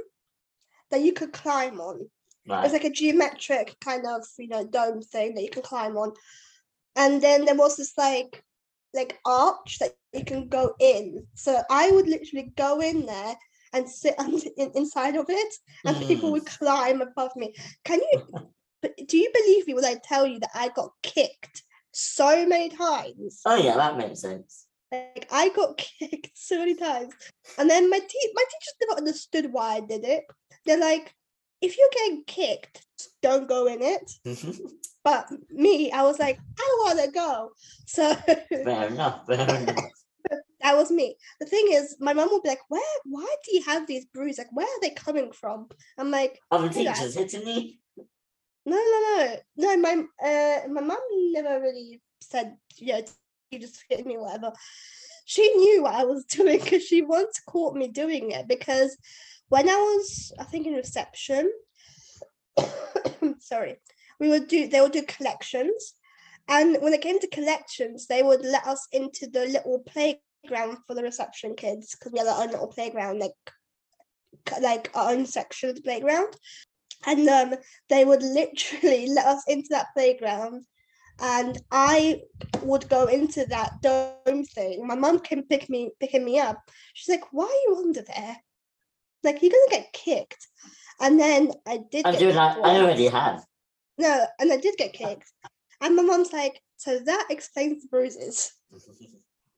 that 0.91 1.01
you 1.01 1.13
could 1.13 1.33
climb 1.33 1.81
on 1.81 2.09
Right. 2.49 2.65
it's 2.65 2.73
like 2.73 2.85
a 2.85 2.91
geometric 2.91 3.75
kind 3.81 4.07
of 4.07 4.25
you 4.39 4.47
know 4.49 4.65
dome 4.65 5.03
thing 5.03 5.35
that 5.35 5.43
you 5.43 5.51
can 5.51 5.63
climb 5.63 5.97
on 5.97 6.13
and 6.95 7.21
then 7.21 7.45
there 7.45 7.57
was 7.57 7.77
this 7.77 7.93
like 7.99 8.43
like 8.95 9.19
arch 9.27 9.79
that 9.81 9.95
you 10.15 10.25
can 10.25 10.49
go 10.49 10.75
in. 10.81 11.27
So 11.35 11.61
I 11.71 11.91
would 11.91 12.09
literally 12.09 12.51
go 12.57 12.81
in 12.81 13.05
there 13.05 13.35
and 13.75 13.89
sit 13.89 14.15
in, 14.57 14.71
inside 14.75 15.17
of 15.17 15.27
it, 15.29 15.55
and 15.85 16.01
people 16.09 16.31
Mm. 16.31 16.33
would 16.33 16.47
climb 16.47 17.03
above 17.03 17.33
me. 17.37 17.55
Can 17.85 18.01
you? 18.01 18.23
do 19.07 19.19
you 19.19 19.31
believe 19.35 19.67
me 19.67 19.75
when 19.75 19.85
I 19.85 19.97
tell 20.03 20.27
you 20.27 20.39
that 20.41 20.51
I 20.55 20.69
got 20.69 20.93
kicked 21.03 21.63
so 21.93 22.47
many 22.47 22.71
times? 22.71 23.43
Oh 23.45 23.57
yeah, 23.57 23.77
that 23.77 23.99
makes 23.99 24.21
sense. 24.21 24.66
Like 24.93 25.27
I 25.31 25.49
got 25.51 25.77
kicked 25.99 26.31
so 26.35 26.59
many 26.59 26.75
times, 26.75 27.13
and 27.59 27.69
then 27.69 27.91
my 27.91 27.99
te- 27.99 28.33
my 28.35 28.43
teachers 28.43 28.75
never 28.83 28.99
understood 28.99 29.53
why 29.53 29.77
I 29.77 29.81
did 29.81 30.05
it. 30.05 30.25
They're 30.65 30.79
like, 30.81 31.13
if 31.61 31.77
you're 31.77 31.89
getting 31.93 32.25
kicked, 32.27 32.85
don't 33.23 33.49
go 33.49 33.67
in 33.67 33.83
it. 33.83 34.13
But 35.05 35.29
me, 35.51 35.93
I 35.93 36.03
was 36.03 36.19
like, 36.19 36.37
I 36.59 36.79
want 36.85 36.99
to 36.99 37.09
go. 37.13 37.51
So 37.87 38.13
fair 38.17 38.89
enough. 38.89 39.25
Fair 39.25 39.39
enough. 39.63 39.85
that 40.61 40.77
was 40.77 40.91
me. 40.91 41.15
The 41.39 41.47
thing 41.47 41.67
is, 41.71 41.97
my 42.01 42.13
mum 42.13 42.29
would 42.33 42.43
be 42.43 42.49
like, 42.49 42.67
"Where? 42.69 42.83
Why 43.05 43.33
do 43.45 43.57
you 43.57 43.63
have 43.63 43.87
these 43.87 44.07
bruises? 44.07 44.39
Like, 44.39 44.51
where 44.53 44.67
are 44.67 44.81
they 44.83 44.91
coming 44.91 45.31
from?" 45.31 45.69
I'm 45.97 46.11
like, 46.11 46.41
Other 46.51 46.69
teachers 46.69 47.15
hitting 47.15 47.45
me. 47.45 47.79
"No, 48.67 48.75
no, 48.75 48.99
no, 49.17 49.37
no." 49.59 49.77
My 49.77 49.93
uh, 50.29 50.69
my 50.71 50.81
mum 50.81 50.99
never 51.31 51.61
really 51.61 52.03
said, 52.21 52.57
"Yeah, 52.79 53.03
you 53.51 53.59
just 53.59 53.85
hit 53.89 54.07
me, 54.07 54.17
whatever." 54.17 54.53
She 55.25 55.49
knew 55.55 55.83
what 55.83 55.95
I 55.95 56.05
was 56.05 56.25
doing 56.39 56.59
because 56.59 56.85
she 56.85 57.03
once 57.03 57.41
caught 57.41 57.75
me 57.75 57.89
doing 57.89 58.31
it. 58.31 58.47
Because 58.49 58.97
when 59.49 59.69
I 59.69 59.75
was, 59.75 60.33
I 60.39 60.45
think, 60.45 60.67
in 60.67 60.75
reception, 60.75 61.51
sorry, 63.41 63.77
we 64.21 64.29
would 64.29 64.49
do. 64.49 64.69
They 64.69 64.81
would 64.81 64.93
do 64.93 65.03
collections, 65.03 65.95
and 66.49 66.79
when 66.81 66.93
it 66.93 67.03
came 67.03 67.19
to 67.21 67.29
collections, 67.29 68.07
they 68.07 68.23
would 68.23 68.45
let 68.45 68.67
us 68.67 68.87
into 68.93 69.27
the 69.27 69.47
little 69.47 69.81
playground 69.81 70.79
for 70.87 70.95
the 70.95 71.03
reception 71.03 71.55
kids 71.57 71.95
because 71.95 72.13
we 72.13 72.19
had 72.19 72.29
our 72.29 72.43
own 72.43 72.51
little 72.51 72.69
playground, 72.69 73.19
like 73.19 73.33
like 74.61 74.91
our 74.95 75.11
own 75.11 75.27
section 75.27 75.71
of 75.71 75.77
the 75.77 75.83
playground. 75.83 76.35
And 77.07 77.29
um, 77.29 77.55
they 77.89 78.05
would 78.05 78.23
literally 78.41 79.09
let 79.09 79.27
us 79.27 79.43
into 79.49 79.69
that 79.71 79.89
playground, 79.95 80.65
and 81.21 81.59
I 81.71 82.23
would 82.63 82.89
go 82.89 83.07
into 83.07 83.47
that 83.47 83.81
dome 83.83 84.45
thing. 84.45 84.87
My 84.87 84.95
mum 84.95 85.21
came 85.21 85.43
pick 85.45 85.69
me 85.69 85.91
picking 86.01 86.25
me 86.25 86.39
up. 86.39 86.59
She's 86.95 87.09
like, 87.09 87.33
"Why 87.33 87.45
are 87.45 87.71
you 87.71 87.79
under 87.79 88.03
there? 88.03 88.37
Like 89.23 89.43
you're 89.43 89.53
gonna 89.53 89.83
get 89.83 89.93
kicked." 89.93 90.47
And 91.01 91.19
then 91.19 91.53
I 91.67 91.81
did. 91.91 92.07
I'm 92.07 92.13
get 92.13 92.21
doing 92.21 92.37
like 92.37 92.59
I 92.59 92.81
already 92.81 93.07
have. 93.07 93.45
No, 93.99 94.27
and 94.39 94.53
I 94.53 94.57
did 94.59 94.77
get 94.77 94.93
kicked. 94.93 95.31
And 95.81 95.97
my 95.97 96.03
mom's 96.03 96.33
like, 96.33 96.61
so 96.77 96.99
that 96.99 97.27
explains 97.31 97.83
the 97.83 97.89
bruises. 97.89 98.53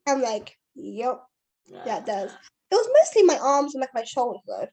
I'm 0.07 0.21
like, 0.21 0.55
yep, 0.75 1.21
yeah, 1.67 1.97
it 1.97 2.05
does. 2.05 2.31
It 2.71 2.75
was 2.75 2.89
mostly 3.01 3.23
my 3.23 3.37
arms 3.37 3.73
and 3.73 3.81
like 3.81 3.93
my 3.93 4.03
shoulders 4.03 4.41
though. 4.47 4.67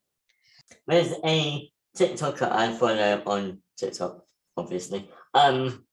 There's 0.86 1.12
a 1.24 1.70
TikToker 1.96 2.50
I 2.50 2.72
follow 2.72 3.22
on 3.26 3.62
TikTok, 3.76 4.24
obviously. 4.56 5.08
Um, 5.34 5.85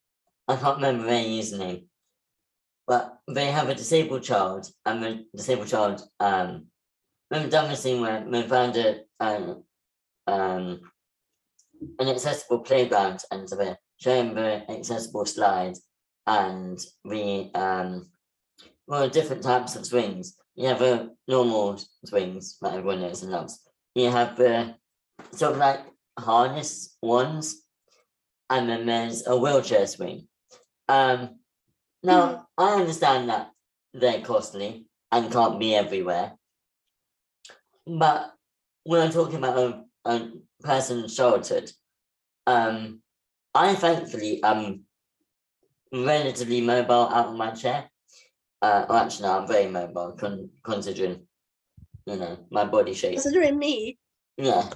I 0.53 0.55
can't 0.57 0.75
remember 0.75 1.05
their 1.05 1.24
username, 1.24 1.86
but 2.86 3.17
they 3.27 3.48
have 3.48 3.69
a 3.69 3.75
disabled 3.75 4.22
child, 4.22 4.67
and 4.86 5.01
the 5.01 5.25
disabled 5.36 5.67
child 5.67 6.03
um, 6.19 6.67
they've 7.31 7.50
done 7.50 7.69
this 7.69 7.81
thing 7.81 8.01
where 8.01 8.24
they 8.29 8.43
found 8.43 8.77
a 8.77 9.00
um, 9.19 9.63
um, 10.27 10.81
an 11.98 12.07
accessible 12.07 12.60
playground, 12.60 13.24
and 13.31 13.50
so 13.50 13.55
they're 13.55 13.79
showing 13.98 14.36
the 14.36 14.69
accessible 14.69 15.25
slide 15.25 15.74
and 16.27 16.79
the 17.03 17.50
um, 17.55 18.12
well, 18.86 19.10
different 19.10 19.41
types 19.41 19.75
of 19.75 19.88
swings. 19.88 20.38
You 20.53 20.67
have 20.67 20.83
a 20.83 21.10
normal 21.27 21.82
swings 22.06 22.58
that 22.62 22.73
everyone 22.73 23.01
knows 23.01 23.23
and 23.23 23.32
loves. 23.32 23.60
You 23.95 24.12
have 24.12 24.38
the 24.38 24.75
sort 25.32 25.54
of 25.54 25.58
like 25.58 25.80
harness 26.19 26.95
ones, 27.01 27.63
and 28.51 28.69
then 28.69 28.86
there's 28.86 29.25
a 29.25 29.36
wheelchair 29.36 29.88
swing. 29.88 30.28
Um, 30.88 31.39
now 32.04 32.48
I 32.58 32.76
understand 32.82 33.30
that 33.30 33.52
they're 33.93 34.22
costly 34.22 34.86
and 35.12 35.32
can't 35.32 35.60
be 35.60 35.76
everywhere, 35.76 36.34
but 37.86 38.34
when 38.84 39.02
I'm 39.02 39.12
talking 39.12 39.38
about 39.38 39.58
a, 39.58 39.84
a 40.10 40.32
person's 40.62 41.15
childhood, 41.15 41.72
um, 42.48 43.02
I 43.54 43.76
thankfully 43.76 44.41
am 44.43 44.84
relatively 45.93 46.62
mobile 46.62 47.08
out 47.10 47.28
of 47.28 47.36
my 47.36 47.52
chair. 47.52 47.89
Uh, 48.62 48.86
well, 48.89 48.98
actually, 49.00 49.28
no, 49.28 49.39
I'm 49.39 49.48
very 49.48 49.67
mobile, 49.67 50.13
con- 50.13 50.50
considering 50.63 51.28
you 52.06 52.15
know 52.17 52.38
my 52.52 52.65
body 52.65 52.93
shape. 52.93 53.13
Considering 53.13 53.58
me, 53.58 53.98
Yeah, 54.38 54.69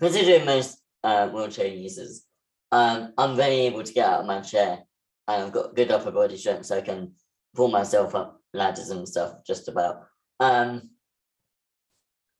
considering 0.00 0.46
most 0.46 0.80
uh, 1.02 1.28
wheelchair 1.28 1.66
users, 1.66 2.24
um, 2.70 3.12
I'm 3.18 3.36
very 3.36 3.60
able 3.66 3.82
to 3.82 3.92
get 3.92 4.06
out 4.06 4.20
of 4.20 4.26
my 4.26 4.40
chair 4.40 4.80
I've 5.28 5.52
got 5.52 5.76
good 5.76 5.90
upper 5.90 6.10
body 6.10 6.36
strength, 6.36 6.66
so 6.66 6.78
I 6.78 6.80
can 6.80 7.12
pull 7.54 7.68
myself 7.68 8.14
up 8.14 8.40
ladders 8.52 8.90
and 8.90 9.08
stuff 9.08 9.36
just 9.46 9.68
about. 9.68 10.06
Um, 10.40 10.90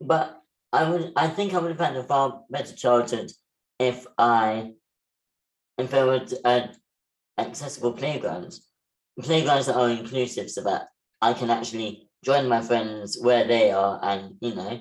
but 0.00 0.40
I 0.72 0.88
would, 0.88 1.12
I 1.16 1.28
think 1.28 1.54
I 1.54 1.58
would 1.58 1.70
have 1.70 1.80
had 1.80 1.96
a 1.96 2.04
far 2.04 2.42
better 2.50 2.74
childhood 2.74 3.30
if 3.78 4.06
I, 4.18 4.72
if 5.78 5.90
there 5.90 6.06
were 6.06 6.24
uh, 6.44 6.66
accessible 7.38 7.92
playgrounds, 7.92 8.66
playgrounds 9.20 9.66
that 9.66 9.76
are 9.76 9.90
inclusive, 9.90 10.50
so 10.50 10.62
that 10.64 10.88
I 11.20 11.34
can 11.34 11.50
actually 11.50 12.08
join 12.24 12.48
my 12.48 12.62
friends 12.62 13.18
where 13.20 13.46
they 13.46 13.70
are, 13.70 14.00
and 14.02 14.34
you 14.40 14.54
know, 14.54 14.80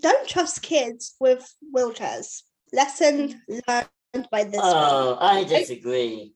don't 0.00 0.28
trust 0.28 0.62
kids 0.62 1.16
with 1.18 1.52
wheelchairs. 1.74 2.42
Lesson 2.72 3.40
learned 3.48 3.88
by 4.30 4.44
this 4.44 4.60
Oh, 4.62 5.14
one. 5.14 5.22
I 5.22 5.44
disagree. 5.44 6.34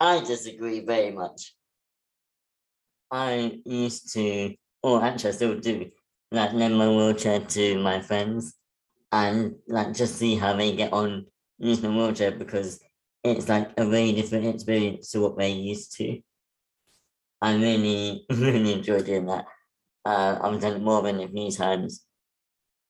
I 0.00 0.20
disagree 0.20 0.80
very 0.80 1.10
much. 1.12 1.54
I 3.10 3.60
used 3.64 4.12
to, 4.14 4.54
or 4.82 5.02
actually, 5.02 5.30
I 5.30 5.32
still 5.32 5.58
do, 5.60 5.90
like 6.32 6.52
lend 6.52 6.76
my 6.76 6.88
wheelchair 6.88 7.40
to 7.40 7.78
my 7.80 8.00
friends 8.00 8.54
and 9.12 9.54
like 9.68 9.94
just 9.94 10.16
see 10.16 10.34
how 10.34 10.54
they 10.54 10.74
get 10.74 10.92
on 10.92 11.26
using 11.58 11.92
a 11.92 11.96
wheelchair 11.96 12.32
because 12.32 12.80
it's 13.24 13.48
like 13.48 13.70
a 13.76 13.86
very 13.86 14.12
different 14.12 14.46
experience 14.46 15.10
to 15.12 15.20
what 15.20 15.38
they're 15.38 15.48
used 15.48 15.96
to. 15.96 16.20
I 17.40 17.54
really, 17.54 18.26
really 18.30 18.72
enjoy 18.74 19.00
doing 19.02 19.26
that. 19.26 19.46
Uh, 20.04 20.38
I've 20.42 20.60
done 20.60 20.76
it 20.76 20.82
more 20.82 21.02
than 21.02 21.20
a 21.20 21.28
few 21.28 21.50
times. 21.50 22.04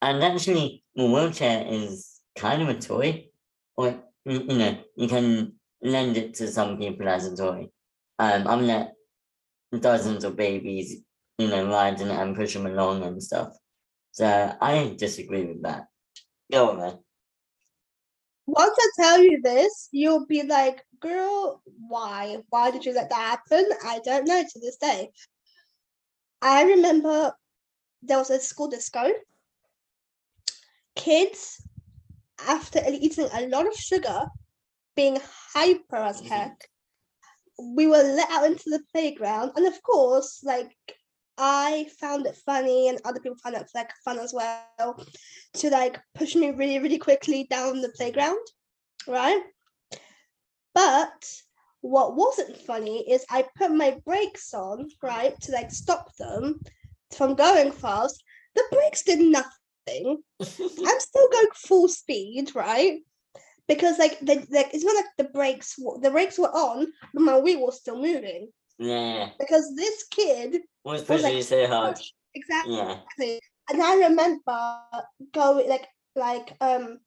And 0.02 0.22
actually, 0.22 0.84
the 0.94 1.06
wheelchair 1.06 1.64
is 1.68 2.20
kind 2.36 2.62
of 2.62 2.68
a 2.68 2.74
toy, 2.78 3.28
or 3.76 4.02
you, 4.26 4.40
you 4.48 4.58
know, 4.58 4.78
you 4.96 5.08
can 5.08 5.52
lend 5.82 6.16
it 6.16 6.34
to 6.34 6.48
some 6.48 6.78
people 6.78 7.08
as 7.08 7.26
a 7.26 7.36
toy. 7.36 7.68
Um, 8.18 8.46
I've 8.46 8.60
let 8.60 8.94
dozens 9.80 10.24
of 10.24 10.36
babies, 10.36 11.02
you 11.38 11.48
know, 11.48 11.66
ride 11.68 12.00
in 12.00 12.08
it 12.08 12.18
and 12.18 12.36
push 12.36 12.54
them 12.54 12.66
along 12.66 13.02
and 13.04 13.22
stuff. 13.22 13.56
So 14.12 14.26
I 14.60 14.94
disagree 14.98 15.44
with 15.44 15.62
that. 15.62 15.86
Go 16.50 16.70
on, 16.70 16.76
man. 16.78 16.98
Once 18.46 18.76
I 18.78 19.02
tell 19.02 19.22
you 19.22 19.40
this, 19.42 19.88
you'll 19.90 20.26
be 20.26 20.42
like, 20.42 20.82
girl, 21.00 21.62
why? 21.88 22.38
Why 22.50 22.70
did 22.70 22.84
you 22.84 22.94
let 22.94 23.10
that 23.10 23.40
happen? 23.48 23.68
I 23.84 24.00
don't 24.04 24.26
know 24.26 24.42
to 24.42 24.60
this 24.60 24.76
day. 24.76 25.10
I 26.40 26.62
remember 26.64 27.34
there 28.02 28.18
was 28.18 28.30
a 28.30 28.40
school 28.40 28.68
disco. 28.68 29.10
Kids, 30.94 31.60
after 32.40 32.80
eating 32.88 33.28
a 33.32 33.48
lot 33.48 33.66
of 33.66 33.74
sugar, 33.74 34.26
being 34.94 35.18
hyper 35.54 35.96
as 35.96 36.20
Mhm. 36.22 36.28
heck, 36.28 36.70
we 37.58 37.86
were 37.86 38.02
let 38.02 38.30
out 38.30 38.46
into 38.46 38.70
the 38.70 38.82
playground. 38.92 39.52
And 39.56 39.66
of 39.66 39.82
course, 39.82 40.42
like, 40.44 40.76
I 41.38 41.90
found 42.00 42.26
it 42.26 42.36
funny, 42.46 42.88
and 42.88 43.00
other 43.04 43.20
people 43.20 43.38
found 43.38 43.56
it 43.56 43.68
like 43.74 43.90
fun 44.04 44.18
as 44.18 44.32
well, 44.32 45.06
to 45.54 45.70
like 45.70 46.00
push 46.14 46.34
me 46.34 46.50
really, 46.50 46.78
really 46.78 46.98
quickly 46.98 47.44
down 47.44 47.82
the 47.82 47.90
playground, 47.90 48.46
right? 49.06 49.42
But 50.74 51.42
what 51.80 52.16
wasn't 52.16 52.56
funny 52.56 53.10
is 53.10 53.24
I 53.30 53.48
put 53.56 53.70
my 53.70 54.00
brakes 54.04 54.52
on, 54.54 54.90
right, 55.02 55.38
to 55.42 55.52
like 55.52 55.70
stop 55.70 56.14
them 56.16 56.60
from 57.14 57.34
going 57.34 57.72
fast. 57.72 58.22
The 58.54 58.64
brakes 58.70 59.02
did 59.02 59.20
nothing. 59.20 59.50
I'm 59.88 61.00
still 61.00 61.28
going 61.32 61.46
full 61.54 61.88
speed, 61.88 62.54
right? 62.54 63.00
Because 63.68 63.98
like 63.98 64.18
the 64.20 64.46
like 64.50 64.72
it's 64.74 64.84
not 64.84 64.96
like 64.96 65.06
the 65.18 65.24
brakes 65.24 65.74
the 66.00 66.10
brakes 66.10 66.38
were 66.38 66.54
on, 66.54 66.86
but 67.12 67.22
my 67.22 67.38
wheel 67.38 67.60
was 67.60 67.80
still 67.80 67.96
moving. 68.00 68.48
yeah, 68.78 69.30
Because 69.38 69.74
this 69.74 70.04
kid 70.08 70.60
was 70.84 71.02
pushing 71.02 71.24
like 71.24 71.34
you 71.34 71.42
so 71.42 71.66
hard. 71.66 71.98
exactly 72.34 72.76
Yeah, 72.76 72.98
and 73.70 73.82
I 73.82 73.96
remember 74.08 74.78
going 75.32 75.68
like 75.68 75.86
like 76.14 76.52
um 76.60 76.98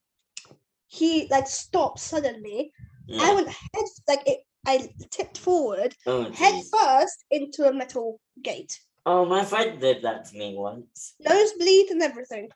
he 0.88 1.28
like 1.30 1.48
stopped 1.48 2.00
suddenly, 2.00 2.72
Yeah. 3.08 3.24
I 3.24 3.36
went 3.36 3.48
head 3.48 3.86
like 4.08 4.28
it. 4.28 4.40
I 4.68 4.90
tipped 5.10 5.38
forward 5.38 5.96
oh, 6.06 6.30
head 6.32 6.62
first 6.72 7.24
into 7.32 7.68
a 7.68 7.74
metal 7.74 8.20
gate, 8.44 8.78
oh, 9.06 9.26
my 9.26 9.46
friend 9.46 9.80
did 9.80 10.02
that 10.04 10.26
to 10.26 10.38
me 10.38 10.56
once. 10.56 11.16
nosebleed 11.20 11.92
and 11.92 12.02
everything. 12.02 12.50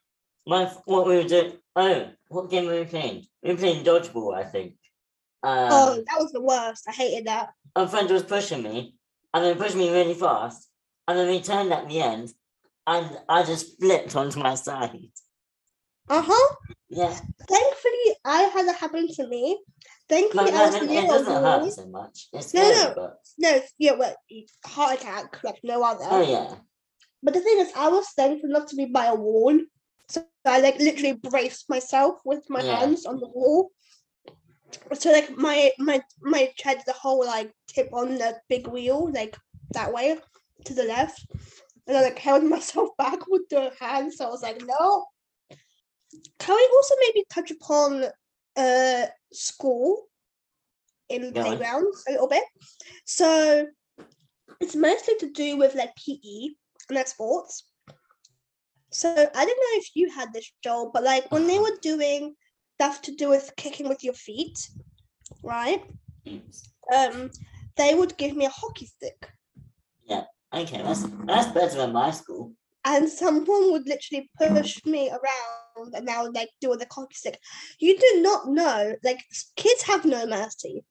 My 0.46 0.66
what 0.86 1.08
we 1.08 1.16
were 1.18 1.24
doing. 1.24 1.54
Oh, 1.76 2.10
what 2.28 2.50
game 2.50 2.66
were 2.66 2.80
we 2.80 2.86
playing? 2.86 3.26
We 3.42 3.52
were 3.52 3.58
playing 3.58 3.84
dodgeball, 3.86 4.36
I 4.36 4.44
think. 4.44 4.76
Um, 5.42 5.68
oh, 5.72 5.96
that 6.08 6.20
was 6.20 6.32
the 6.32 6.42
worst. 6.42 6.84
I 6.88 6.92
hated 6.92 7.28
that. 7.28 7.50
a 7.76 7.88
friend 7.88 8.10
was 8.10 8.24
pushing 8.24 8.62
me, 8.64 8.96
and 9.34 9.44
they 9.44 9.56
pushed 9.56 9.76
me 9.76 9.92
really 9.92 10.14
fast, 10.14 10.70
and 11.08 11.18
then 11.18 11.28
we 11.28 11.42
turned 11.42 11.72
at 11.74 11.88
the 11.88 12.02
end, 12.02 12.34
and 12.88 13.18
I 13.28 13.44
just 13.44 13.80
flipped 13.80 14.16
onto 14.16 14.40
my 14.40 14.56
side. 14.56 15.00
Uh 16.10 16.22
huh. 16.26 16.56
Yeah, 16.90 17.14
Thankfully, 17.48 18.16
I 18.26 18.44
had 18.54 18.68
that 18.68 18.76
happen 18.76 19.08
to 19.08 19.28
me. 19.28 19.60
Thankfully, 20.10 20.52
like, 20.52 20.54
I 20.54 20.66
was 20.66 20.76
it, 20.76 20.86
near 20.90 21.04
it 21.04 21.08
doesn't 21.08 21.34
hurt 21.34 21.72
so 21.74 21.88
much. 21.88 22.28
It's 22.34 22.54
No, 22.54 22.62
scary, 22.62 22.76
no. 22.76 22.94
but 22.96 23.20
No, 23.38 23.62
yeah, 23.80 23.94
well, 23.94 24.16
heart 24.66 25.00
attack 25.00 25.42
like 25.44 25.60
no 25.64 25.82
other. 25.84 26.04
oh 26.10 26.22
yeah, 26.22 26.56
But 27.24 27.34
the 27.34 27.40
thing 27.40 27.60
is, 27.60 27.72
I 27.76 27.88
was 27.88 28.06
thankful 28.16 28.50
not 28.50 28.68
to 28.68 28.76
be 28.76 28.86
by 28.86 29.06
a 29.06 29.16
wall. 29.16 29.58
So 30.10 30.26
I 30.46 30.60
like 30.60 30.80
literally 30.80 31.14
braced 31.14 31.70
myself 31.70 32.20
with 32.26 32.44
my 32.50 32.62
Yeah. 32.62 32.80
hands 32.80 33.06
on 33.06 33.20
the 33.20 33.28
wall. 33.28 33.72
So 34.94 35.12
like 35.12 35.38
my 35.38 35.72
my 35.80 36.02
my 36.22 36.52
head 36.62 36.84
the 36.86 36.94
whole 36.94 37.26
like 37.26 37.52
tip 37.68 37.90
on 37.94 38.16
the 38.18 38.40
big 38.50 38.68
wheel, 38.68 39.12
like 39.12 39.38
that 39.74 39.94
way 39.94 40.18
to 40.66 40.74
the 40.74 40.84
left. 40.84 41.26
And 41.88 41.98
I 41.98 42.02
like 42.02 42.20
held 42.20 42.44
myself 42.56 42.90
back 42.98 43.20
with 43.28 43.48
the 43.50 43.72
hands. 43.80 44.18
So 44.18 44.26
I 44.26 44.30
was 44.30 44.44
like, 44.44 44.62
no. 44.66 45.06
Can 46.40 46.56
we 46.56 46.70
also 46.76 46.96
maybe 47.00 47.26
touch 47.30 47.52
upon 47.52 48.06
uh 48.56 49.06
school 49.32 50.04
in 51.10 51.34
on. 51.34 51.44
playgrounds 51.44 52.04
a 52.08 52.12
little 52.12 52.28
bit? 52.28 52.44
So 53.06 53.68
it's 54.60 54.76
mostly 54.76 55.16
to 55.20 55.30
do 55.32 55.58
with 55.58 55.76
like 55.76 55.96
PE 55.96 56.56
and 56.90 56.96
like 56.96 57.08
sports. 57.08 57.66
So 58.94 59.10
I 59.10 59.46
don't 59.46 59.48
know 59.48 59.80
if 59.82 59.90
you 59.96 60.10
had 60.12 60.32
this 60.34 60.52
Joel, 60.64 60.92
but 60.94 61.04
like 61.04 61.32
when 61.32 61.48
they 61.48 61.60
were 61.60 61.78
doing 61.82 62.36
stuff 62.76 63.02
to 63.04 63.12
do 63.16 63.30
with 63.30 63.52
kicking 63.58 63.90
with 63.90 64.04
your 64.04 64.14
feet, 64.14 64.58
right? 65.44 65.84
Um, 66.96 67.32
they 67.76 67.96
would 67.96 68.18
give 68.18 68.36
me 68.36 68.46
a 68.46 68.50
hockey 68.50 68.86
stick, 68.86 69.30
Yeah. 70.06 70.26
okay, 70.54 70.82
that's 70.84 71.04
that's 71.26 71.52
better 71.54 71.78
than 71.78 71.92
my 71.94 72.12
school. 72.12 72.54
and 72.86 73.10
someone 73.10 73.72
would 73.72 73.88
literally 73.88 74.30
push 74.38 74.86
me 74.86 75.10
around, 75.10 75.96
and 75.96 76.10
I 76.10 76.22
would 76.22 76.36
like 76.36 76.50
do 76.62 76.70
with 76.70 76.80
the 76.82 76.88
hockey 76.92 77.16
stick. 77.16 77.40
You 77.80 77.98
do 77.98 78.22
not 78.22 78.48
know, 78.50 78.96
like 79.04 79.22
kids 79.56 79.84
have 79.84 80.06
no 80.06 80.26
mercy. 80.28 80.84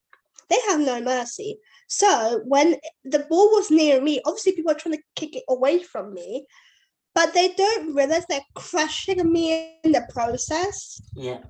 They 0.49 0.59
have 0.69 0.81
no 0.81 1.01
mercy. 1.01 1.59
So 1.89 2.41
when 2.45 2.77
the 3.05 3.21
ball 3.31 3.51
was 3.51 3.71
near 3.71 4.01
me, 4.01 4.21
obviously 4.27 4.53
people 4.53 4.73
are 4.73 4.83
trying 4.83 4.97
to 4.97 5.03
kick 5.15 5.37
it 5.37 5.45
away 5.49 5.83
from 5.83 6.15
me, 6.15 6.47
but 7.15 7.35
they 7.35 7.53
don't 7.55 7.95
realize 7.95 8.25
they're 8.29 8.41
crushing 8.55 9.31
me 9.31 9.79
in 9.85 9.93
the 9.93 10.07
process. 10.13 11.01
Yeah, 11.15 11.41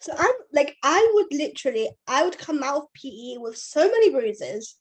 So 0.00 0.14
I'm 0.16 0.34
like, 0.52 0.76
I 0.82 1.10
would 1.14 1.26
literally, 1.32 1.90
I 2.06 2.24
would 2.24 2.38
come 2.38 2.62
out 2.62 2.76
of 2.76 2.92
PE 2.94 3.36
with 3.38 3.56
so 3.56 3.80
many 3.80 4.10
bruises. 4.10 4.76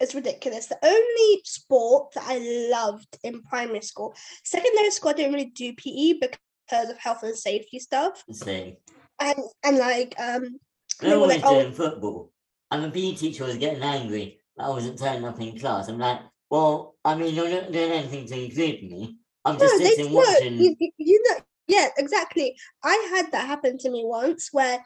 It's 0.00 0.14
ridiculous. 0.14 0.66
The 0.66 0.78
only 0.82 1.40
sport 1.44 2.12
that 2.14 2.24
I 2.26 2.38
loved 2.70 3.18
in 3.24 3.42
primary 3.42 3.80
school, 3.82 4.14
secondary 4.44 4.90
school, 4.90 5.10
I 5.10 5.14
didn't 5.14 5.32
really 5.32 5.52
do 5.54 5.74
PE 5.74 6.20
because 6.20 6.90
of 6.90 6.98
health 6.98 7.24
and 7.24 7.36
safety 7.36 7.80
stuff, 7.80 8.22
see, 8.30 8.76
and 9.20 9.38
and 9.64 9.78
like 9.78 10.14
um, 10.20 10.60
we 11.02 11.08
they 11.08 11.08
were 11.08 11.16
were 11.16 11.22
always 11.22 11.42
like, 11.42 11.46
oh, 11.46 11.60
doing 11.62 11.74
football, 11.74 12.30
and 12.70 12.84
the 12.84 12.90
PE 12.90 13.16
teacher 13.16 13.44
was 13.44 13.56
getting 13.56 13.82
angry 13.82 14.38
that 14.56 14.66
I 14.66 14.68
wasn't 14.68 15.00
turning 15.00 15.24
up 15.24 15.40
in 15.40 15.58
class. 15.58 15.88
I'm 15.88 15.98
like, 15.98 16.20
well, 16.50 16.96
I 17.04 17.14
mean, 17.14 17.34
you're 17.34 17.48
not 17.50 17.72
doing 17.72 17.92
anything 17.92 18.26
to 18.28 18.44
include 18.44 18.82
me. 18.90 19.16
I'm 19.44 19.58
just 19.58 19.78
no, 19.80 19.86
sitting 19.86 20.12
watching. 20.12 20.58
you, 20.58 20.76
you- 20.98 21.22
know, 21.28 21.36
yeah, 21.68 21.88
exactly. 21.98 22.56
I 22.82 23.08
had 23.14 23.30
that 23.32 23.46
happen 23.46 23.78
to 23.78 23.90
me 23.90 24.02
once 24.04 24.48
where 24.52 24.84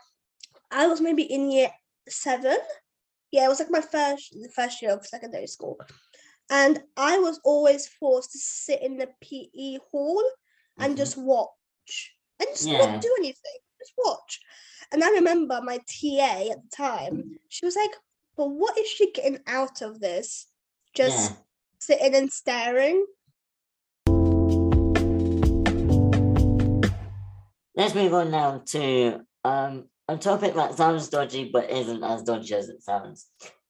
I 0.70 0.87
was 0.87 1.01
maybe 1.01 1.22
in 1.22 1.51
year 1.51 1.70
seven. 2.09 2.57
Yeah, 3.31 3.46
it 3.46 3.48
was 3.48 3.61
like 3.61 3.70
my 3.70 3.81
first 3.81 4.33
the 4.33 4.51
first 4.55 4.83
year 4.83 4.92
of 4.92 5.07
secondary 5.07 5.46
school. 5.46 5.79
And 6.51 6.83
I 6.96 7.18
was 7.18 7.40
always 7.44 7.87
forced 7.88 8.33
to 8.33 8.38
sit 8.38 8.83
in 8.83 8.98
the 8.98 9.09
PE 9.22 9.79
hall 9.90 10.22
and 10.79 10.94
Mhm. 10.94 10.98
just 10.98 11.16
watch. 11.16 12.14
And 12.40 12.48
just 12.51 12.66
Yeah. 12.68 12.79
not 12.79 13.01
do 13.01 13.14
anything. 13.20 13.59
Just 13.79 13.92
watch. 13.96 14.40
And 14.90 15.03
I 15.03 15.11
remember 15.11 15.61
my 15.62 15.79
TA 15.79 16.51
at 16.51 16.62
the 16.62 16.68
time, 16.77 17.40
she 17.48 17.64
was 17.64 17.77
like, 17.77 17.92
But 18.37 18.48
what 18.48 18.77
is 18.79 18.88
she 18.88 19.12
getting 19.12 19.40
out 19.46 19.83
of 19.83 20.01
this? 20.01 20.46
Just 20.94 21.31
Yeah. 21.33 21.37
Sitting 21.83 22.14
and 22.14 22.33
staring. 22.33 23.05
Let's 27.75 27.95
move 27.95 28.14
on 28.14 28.31
now 28.31 28.62
to 28.66 29.21
um, 29.45 29.88
a 30.07 30.16
topic 30.16 30.55
that 30.55 30.77
sounds 30.77 31.09
dodgy 31.09 31.51
but 31.53 31.71
isn't 31.71 32.05
as 32.05 32.23
dodgy 32.23 32.55
as 32.55 32.68
it 32.68 32.83
sounds. 32.83 33.27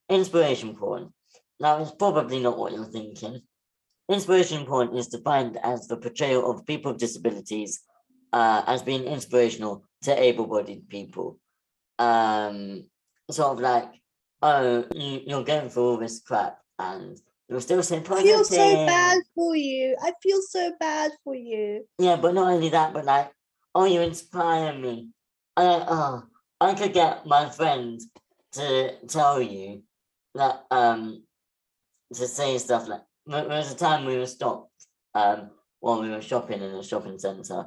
Inspiration 0.09 0.75
porn. 0.75 1.13
Now, 1.59 1.81
it's 1.81 1.91
probably 1.91 2.39
not 2.39 2.57
what 2.57 2.73
you're 2.73 2.85
thinking. 2.85 3.41
Inspiration 4.09 4.65
porn 4.65 4.95
is 4.95 5.07
defined 5.07 5.57
as 5.63 5.87
the 5.87 5.97
portrayal 5.97 6.51
of 6.51 6.65
people 6.65 6.91
with 6.91 6.99
disabilities 6.99 7.81
uh, 8.33 8.63
as 8.67 8.83
being 8.83 9.05
inspirational 9.05 9.85
to 10.03 10.21
able 10.21 10.45
bodied 10.45 10.89
people. 10.89 11.39
Um, 11.97 12.85
sort 13.31 13.53
of 13.53 13.59
like, 13.59 13.89
oh, 14.41 14.85
you, 14.93 15.21
you're 15.25 15.43
going 15.43 15.69
through 15.69 15.83
all 15.83 15.97
this 15.97 16.21
crap 16.21 16.57
and 16.77 17.17
you're 17.53 17.61
still 17.61 17.83
so 17.83 17.97
I 17.97 18.23
feel 18.23 18.43
so 18.43 18.85
bad 18.87 19.19
for 19.35 19.55
you. 19.55 19.95
I 20.01 20.11
feel 20.21 20.41
so 20.41 20.73
bad 20.79 21.11
for 21.23 21.35
you. 21.35 21.85
Yeah, 21.99 22.15
but 22.15 22.33
not 22.33 22.51
only 22.51 22.69
that, 22.69 22.93
but 22.93 23.05
like, 23.05 23.31
oh, 23.75 23.85
you 23.85 24.01
inspire 24.01 24.73
me. 24.73 25.09
I, 25.55 25.85
oh, 25.87 26.23
I 26.59 26.73
could 26.73 26.93
get 26.93 27.27
my 27.27 27.49
friend 27.49 28.01
to 28.53 28.95
tell 29.07 29.39
you 29.39 29.83
that, 30.33 30.63
um, 30.71 31.23
to 32.13 32.27
say 32.27 32.57
stuff 32.57 32.87
like, 32.87 33.01
there 33.27 33.47
there 33.47 33.57
was 33.57 33.71
a 33.71 33.75
time 33.75 34.05
we 34.05 34.17
were 34.17 34.25
stopped, 34.25 34.71
um, 35.13 35.51
while 35.79 36.01
we 36.01 36.09
were 36.09 36.21
shopping 36.21 36.61
in 36.61 36.71
a 36.71 36.83
shopping 36.83 37.19
centre, 37.19 37.65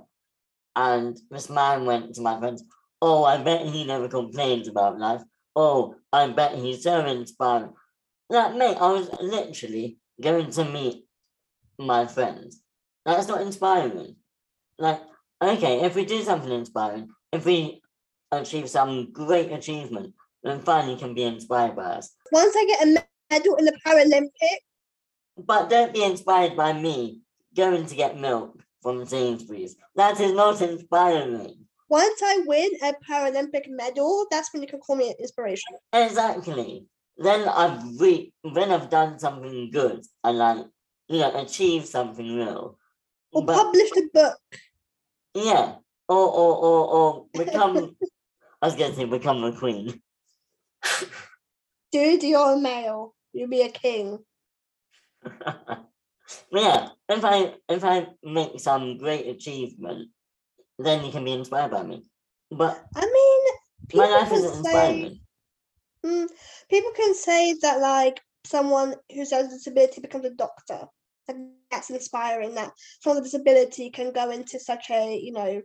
and 0.75 1.17
this 1.31 1.49
man 1.49 1.85
went 1.85 2.15
to 2.17 2.23
my 2.23 2.39
friend, 2.41 2.61
oh, 3.01 3.23
I 3.25 3.37
bet 3.39 3.67
he 3.67 3.85
never 3.85 4.09
complains 4.09 4.67
about 4.67 4.99
life. 4.99 5.23
Oh, 5.55 5.95
I 6.13 6.27
bet 6.29 6.57
he's 6.57 6.83
so 6.83 7.07
inspiring. 7.07 7.73
Like, 8.29 8.57
mate, 8.57 8.77
I 8.81 8.93
was 8.93 9.09
literally 9.21 9.99
going 10.21 10.51
to 10.51 10.65
meet 10.65 11.05
my 11.79 12.07
friends. 12.07 12.63
That's 13.05 13.29
not 13.29 13.43
inspiring. 13.43 14.17
Like, 14.79 15.01
okay, 15.43 15.83
if 15.83 15.95
we 15.95 16.05
do 16.05 16.23
something 16.23 16.51
inspiring, 16.51 17.09
if 17.33 17.45
we 17.45 17.81
achieve 18.33 18.69
some 18.69 19.13
great 19.13 19.53
achievement, 19.53 20.15
then 20.43 20.91
you 20.91 20.97
can 20.97 21.15
be 21.15 21.23
inspired 21.23 21.77
by 21.77 21.85
us. 21.85 22.15
Once 22.33 22.55
I 22.57 22.65
get 22.67 22.87
a 22.87 23.05
medal 23.31 23.57
in 23.57 23.65
the 23.65 23.79
Paralympic, 23.85 24.59
But 25.39 25.69
don't 25.69 25.93
be 25.93 26.03
inspired 26.03 26.57
by 26.57 26.73
me 26.73 27.21
going 27.55 27.87
to 27.87 27.95
get 27.95 28.19
milk 28.19 28.61
from 28.83 29.05
Sainsbury's. 29.07 29.77
That 29.97 30.21
is 30.21 30.33
not 30.33 30.61
inspiring. 30.61 31.67
once 31.89 32.21
I 32.23 32.43
win 32.47 32.71
a 32.83 32.95
Paralympic 33.09 33.69
medal, 33.69 34.27
that's 34.31 34.53
when 34.53 34.63
you 34.63 34.69
can 34.69 34.81
call 34.81 34.97
me 34.97 35.09
an 35.11 35.15
inspiration. 35.21 35.77
Exactly. 35.93 36.87
Then 37.19 37.49
I've 37.49 37.99
re- 38.01 38.33
then 38.45 38.71
I've 38.71 38.91
done 38.91 39.19
something 39.19 39.71
good 39.71 40.05
and 40.23 40.39
like 40.39 40.67
you 41.09 41.19
know 41.21 41.41
achieved 41.41 41.89
something 41.89 42.37
real. 42.37 42.79
Or 43.33 43.45
But 43.45 43.57
published 43.57 43.97
a 43.97 44.09
book. 44.13 44.39
yeah, 45.35 45.77
or 46.09 46.27
or 46.29 46.57
or 46.57 46.81
or 46.89 47.27
become. 47.45 47.97
I 48.61 48.67
was 48.67 48.77
gonna 48.77 48.95
say 48.95 49.05
become 49.05 49.45
a 49.45 49.53
queen. 49.53 50.03
Dude, 51.93 52.23
you're 52.23 52.55
a 52.55 52.61
male. 52.61 53.15
You'll 53.33 53.49
be 53.49 53.63
a 53.63 53.71
king. 53.71 54.19
Yeah, 56.51 56.89
if 57.09 57.25
I 57.25 57.55
if 57.69 57.85
I 57.85 58.09
make 58.23 58.59
some 58.59 58.99
great 58.99 59.29
achievement, 59.29 60.11
then 60.79 61.05
you 61.05 61.13
can 61.13 61.25
be 61.25 61.33
inspired 61.33 61.71
by 61.71 61.83
me. 61.83 62.05
But 62.51 62.83
I 62.95 63.07
mean, 63.07 63.43
my 63.95 64.09
life 64.11 64.33
isn't 64.33 64.65
say 64.65 65.03
inspiring. 65.03 65.21
Mm, 66.07 66.29
people 66.71 66.93
can 66.93 67.15
say 67.15 67.55
that 67.63 67.81
like 67.81 68.21
someone 68.45 68.95
who 69.13 69.21
has 69.21 69.33
a 69.33 69.49
disability 69.49 70.01
becomes 70.01 70.25
a 70.25 70.31
doctor. 70.31 70.87
Like 71.29 71.37
that's 71.71 71.91
inspiring. 71.91 72.55
That 72.55 72.73
someone 73.01 73.23
with 73.23 73.35
a 73.35 73.39
disability 73.39 73.91
can 73.91 74.13
go 74.13 74.31
into 74.31 74.59
such 74.61 74.91
a 74.91 75.19
you 75.19 75.33
know 75.33 75.63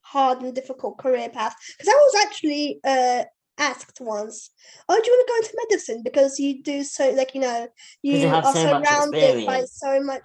hard 0.00 0.42
and 0.42 0.54
difficult 0.54 0.98
career 0.98 1.28
path. 1.28 1.54
Because 1.76 1.88
I 1.92 1.96
was 1.96 2.24
actually 2.26 2.80
uh 2.84 3.24
asked 3.58 4.00
once, 4.00 4.50
"Oh, 4.88 5.00
do 5.00 5.10
you 5.10 5.16
want 5.16 5.26
to 5.26 5.32
go 5.32 5.36
into 5.36 5.66
medicine 5.68 6.02
because 6.02 6.38
you 6.38 6.62
do 6.62 6.82
so 6.84 7.10
like 7.10 7.34
you 7.34 7.40
know 7.40 7.68
you, 8.02 8.18
you 8.18 8.28
are 8.28 8.52
so 8.52 8.52
surrounded 8.52 9.46
by 9.46 9.64
so 9.66 10.02
much 10.02 10.22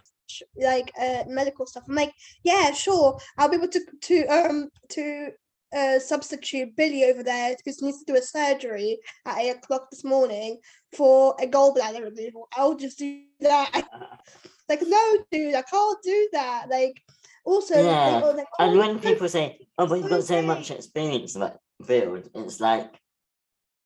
like 0.57 0.91
uh 0.99 1.23
medical 1.27 1.65
stuff." 1.65 1.83
I'm 1.89 1.95
like, 1.95 2.13
"Yeah, 2.43 2.71
sure. 2.71 3.19
I'll 3.37 3.49
be 3.49 3.57
able 3.57 3.67
to 3.69 3.81
to 4.01 4.25
um 4.27 4.69
to 4.89 5.31
uh, 5.75 5.99
substitute 5.99 6.75
Billy 6.75 7.05
over 7.05 7.23
there 7.23 7.55
because 7.57 7.79
he 7.79 7.85
needs 7.85 8.03
to 8.03 8.13
do 8.13 8.17
a 8.17 8.21
surgery 8.21 8.99
at 9.25 9.37
eight 9.37 9.51
o'clock 9.51 9.89
this 9.91 10.03
morning 10.03 10.57
for 10.95 11.35
a 11.39 11.47
gallbladder 11.47 12.03
removal. 12.03 12.47
I'll 12.55 12.75
just 12.75 12.99
do 12.99 13.21
that. 13.41 13.87
like, 14.69 14.81
no, 14.85 15.17
dude, 15.31 15.55
I 15.55 15.61
can't 15.61 15.97
do 16.03 16.29
that. 16.33 16.65
Like, 16.69 17.01
also, 17.45 17.75
Yeah, 17.75 18.19
like, 18.19 18.45
And 18.59 18.75
oh, 18.75 18.79
when 18.79 18.99
people 18.99 19.29
say, 19.29 19.67
"Oh, 19.77 19.87
but 19.87 19.99
you've 19.99 20.09
got 20.09 20.23
so 20.23 20.41
much 20.41 20.71
experience 20.71 21.35
in 21.35 21.41
that 21.41 21.57
field," 21.85 22.29
it's 22.35 22.59
like, 22.59 22.93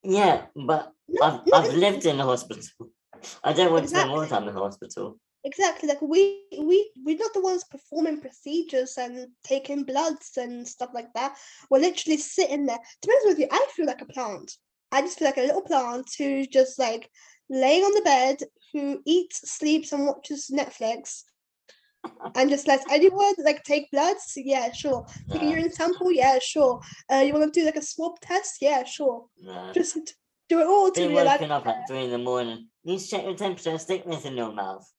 yeah, 0.04 0.46
but 0.56 0.92
no, 1.08 1.26
I've 1.26 1.48
no, 1.48 1.58
I've 1.58 1.74
lived 1.74 2.06
in 2.06 2.20
a 2.20 2.26
hospital. 2.26 2.64
I 3.44 3.54
don't 3.54 3.72
want 3.72 3.84
to 3.84 3.90
spend 3.90 4.10
more 4.10 4.24
Exactly. 4.24 4.48
time 4.48 4.56
in 4.56 4.62
hospital. 4.62 5.18
Exactly, 5.46 5.90
like 5.90 6.02
we 6.02 6.46
we 6.58 6.90
we're 7.04 7.18
not 7.18 7.34
the 7.34 7.42
ones 7.42 7.66
performing 7.66 8.22
procedures 8.22 8.98
and 8.98 9.28
taking 9.44 9.84
bloods 9.84 10.38
and 10.38 10.66
stuff 10.66 10.92
like 10.94 11.12
that. 11.16 11.36
We're 11.70 11.80
literally 11.80 12.18
sitting 12.18 12.66
there. 12.66 12.78
To 12.78 13.08
be 13.08 13.14
honest 13.14 13.28
with 13.28 13.40
you, 13.40 13.48
I 13.52 13.68
feel 13.76 13.86
like 13.86 14.02
a 14.02 14.06
plant. 14.06 14.54
I 14.94 15.02
just 15.02 15.20
feel 15.20 15.28
like 15.28 15.38
a 15.38 15.42
little 15.42 15.62
plant 15.62 16.10
who's 16.18 16.48
just 16.48 16.80
like 16.80 17.10
laying 17.50 17.84
on 17.84 17.94
the 17.94 18.02
bed, 18.02 18.38
who 18.72 19.02
eats, 19.06 19.52
sleeps, 19.52 19.92
and 19.92 20.06
watches 20.06 20.50
Netflix, 20.50 21.24
and 22.36 22.50
just 22.50 22.68
lets 22.68 22.86
anyone 22.90 23.34
like 23.40 23.64
take 23.64 23.92
bloods. 23.92 24.32
Yeah, 24.38 24.72
sure. 24.72 25.06
Take 25.30 25.42
a 25.42 25.46
urine 25.46 25.74
sample. 25.74 26.12
Yeah, 26.12 26.40
sure. 26.42 26.80
Uh, 27.12 27.18
you 27.18 27.34
want 27.34 27.54
to 27.54 27.60
do 27.60 27.66
like 27.66 27.76
a 27.76 27.82
swab 27.82 28.14
test? 28.22 28.58
Yeah, 28.62 28.86
sure. 28.86 29.26
Yeah. 29.36 29.72
Just 29.74 29.98
do 30.48 30.62
it 30.62 30.68
all 30.68 30.90
till 30.92 31.08
Being 31.08 31.18
you're 31.18 31.26
like, 31.26 31.42
up 31.42 31.68
at 31.68 31.88
three 31.88 32.06
in 32.06 32.12
the 32.12 32.18
morning, 32.18 32.70
you 32.84 32.94
need 32.94 33.00
to 33.00 33.08
check 33.08 33.24
your 33.24 33.36
temperature, 33.36 33.78
stick 33.78 34.06
this 34.06 34.24
in 34.24 34.38
your 34.38 34.54
mouth. 34.54 34.90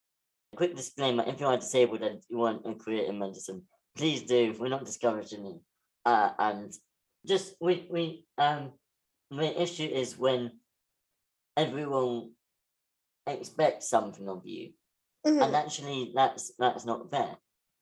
Quick 0.55 0.75
disclaimer: 0.75 1.23
if 1.27 1.39
you 1.39 1.47
are 1.47 1.57
disabled 1.57 2.01
and 2.01 2.21
you 2.29 2.37
want 2.37 2.65
a 2.65 2.73
career 2.75 3.05
in 3.05 3.19
medicine, 3.19 3.63
please 3.97 4.23
do. 4.23 4.55
We're 4.59 4.69
not 4.69 4.85
discouraging 4.85 5.45
you. 5.45 5.61
Uh, 6.05 6.31
and 6.39 6.73
just 7.25 7.55
we 7.59 7.87
we 7.89 8.25
um 8.37 8.71
the 9.31 9.61
issue 9.61 9.85
is 9.87 10.17
when 10.17 10.51
everyone 11.57 12.31
expects 13.27 13.89
something 13.89 14.29
of 14.29 14.45
you, 14.45 14.71
mhm, 15.25 15.43
and 15.43 15.55
actually 15.55 16.11
that's 16.15 16.53
that's 16.59 16.85
not 16.85 17.09
fair. 17.11 17.37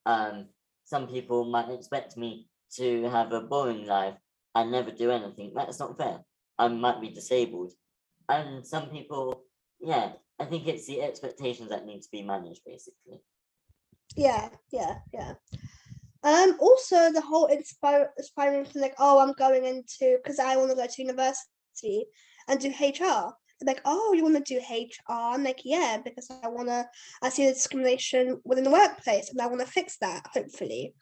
Um, 0.06 0.48
some 0.86 1.08
people 1.08 1.46
might 1.46 1.70
expect 1.70 2.18
me 2.18 2.48
to 2.78 3.10
have 3.10 3.32
a 3.32 3.42
boring 3.42 3.86
life 3.86 4.16
and 4.56 4.72
never 4.72 4.92
do 4.92 5.12
anything. 5.12 5.54
That's 5.56 5.80
not 5.80 5.98
fair. 5.98 6.24
I 6.58 6.68
might 6.68 7.02
be 7.02 7.10
disabled, 7.10 7.74
and 8.30 8.66
some 8.66 8.90
people, 8.90 9.44
yeah, 9.80 10.14
I 10.44 10.46
think 10.46 10.68
it's 10.68 10.88
the 10.88 11.02
expectations 11.02 11.70
that 11.70 11.86
need 11.86 12.02
to 12.02 12.12
be 12.12 12.22
managed, 12.22 12.66
basically. 12.66 13.22
Yeah, 14.18 14.50
yeah, 14.72 14.96
yeah. 15.14 15.34
Um, 16.24 16.58
also 16.60 17.14
the 17.14 17.22
whole 17.22 17.46
inspire 17.46 18.12
aspiring 18.20 18.66
to 18.66 18.80
like, 18.80 18.96
oh, 19.00 19.20
I'm 19.20 19.34
going 19.34 19.64
into 19.64 20.18
because 20.22 20.40
I 20.40 20.58
want 20.58 20.70
to 20.72 20.76
go 20.76 20.86
to 20.86 21.02
university 21.02 22.06
and 22.50 22.60
do 22.60 22.70
HR. 22.70 23.34
Like, 23.66 23.80
oh, 23.86 24.12
you 24.12 24.24
want 24.24 24.46
to 24.46 24.54
do 24.54 24.60
HR? 24.60 25.14
I'm 25.14 25.46
like, 25.46 25.62
yeah, 25.64 25.98
because 26.04 26.30
I 26.44 26.50
want 26.50 26.68
to. 26.68 26.86
I 27.22 27.30
see 27.30 27.46
the 27.46 27.54
discrimination 27.54 28.42
within 28.44 28.66
the 28.66 28.72
workplace, 28.72 29.30
and 29.30 29.40
I 29.40 29.48
want 29.48 29.62
to 29.62 29.68
fix 29.68 29.98
that, 30.02 30.28
hopefully. 30.34 30.94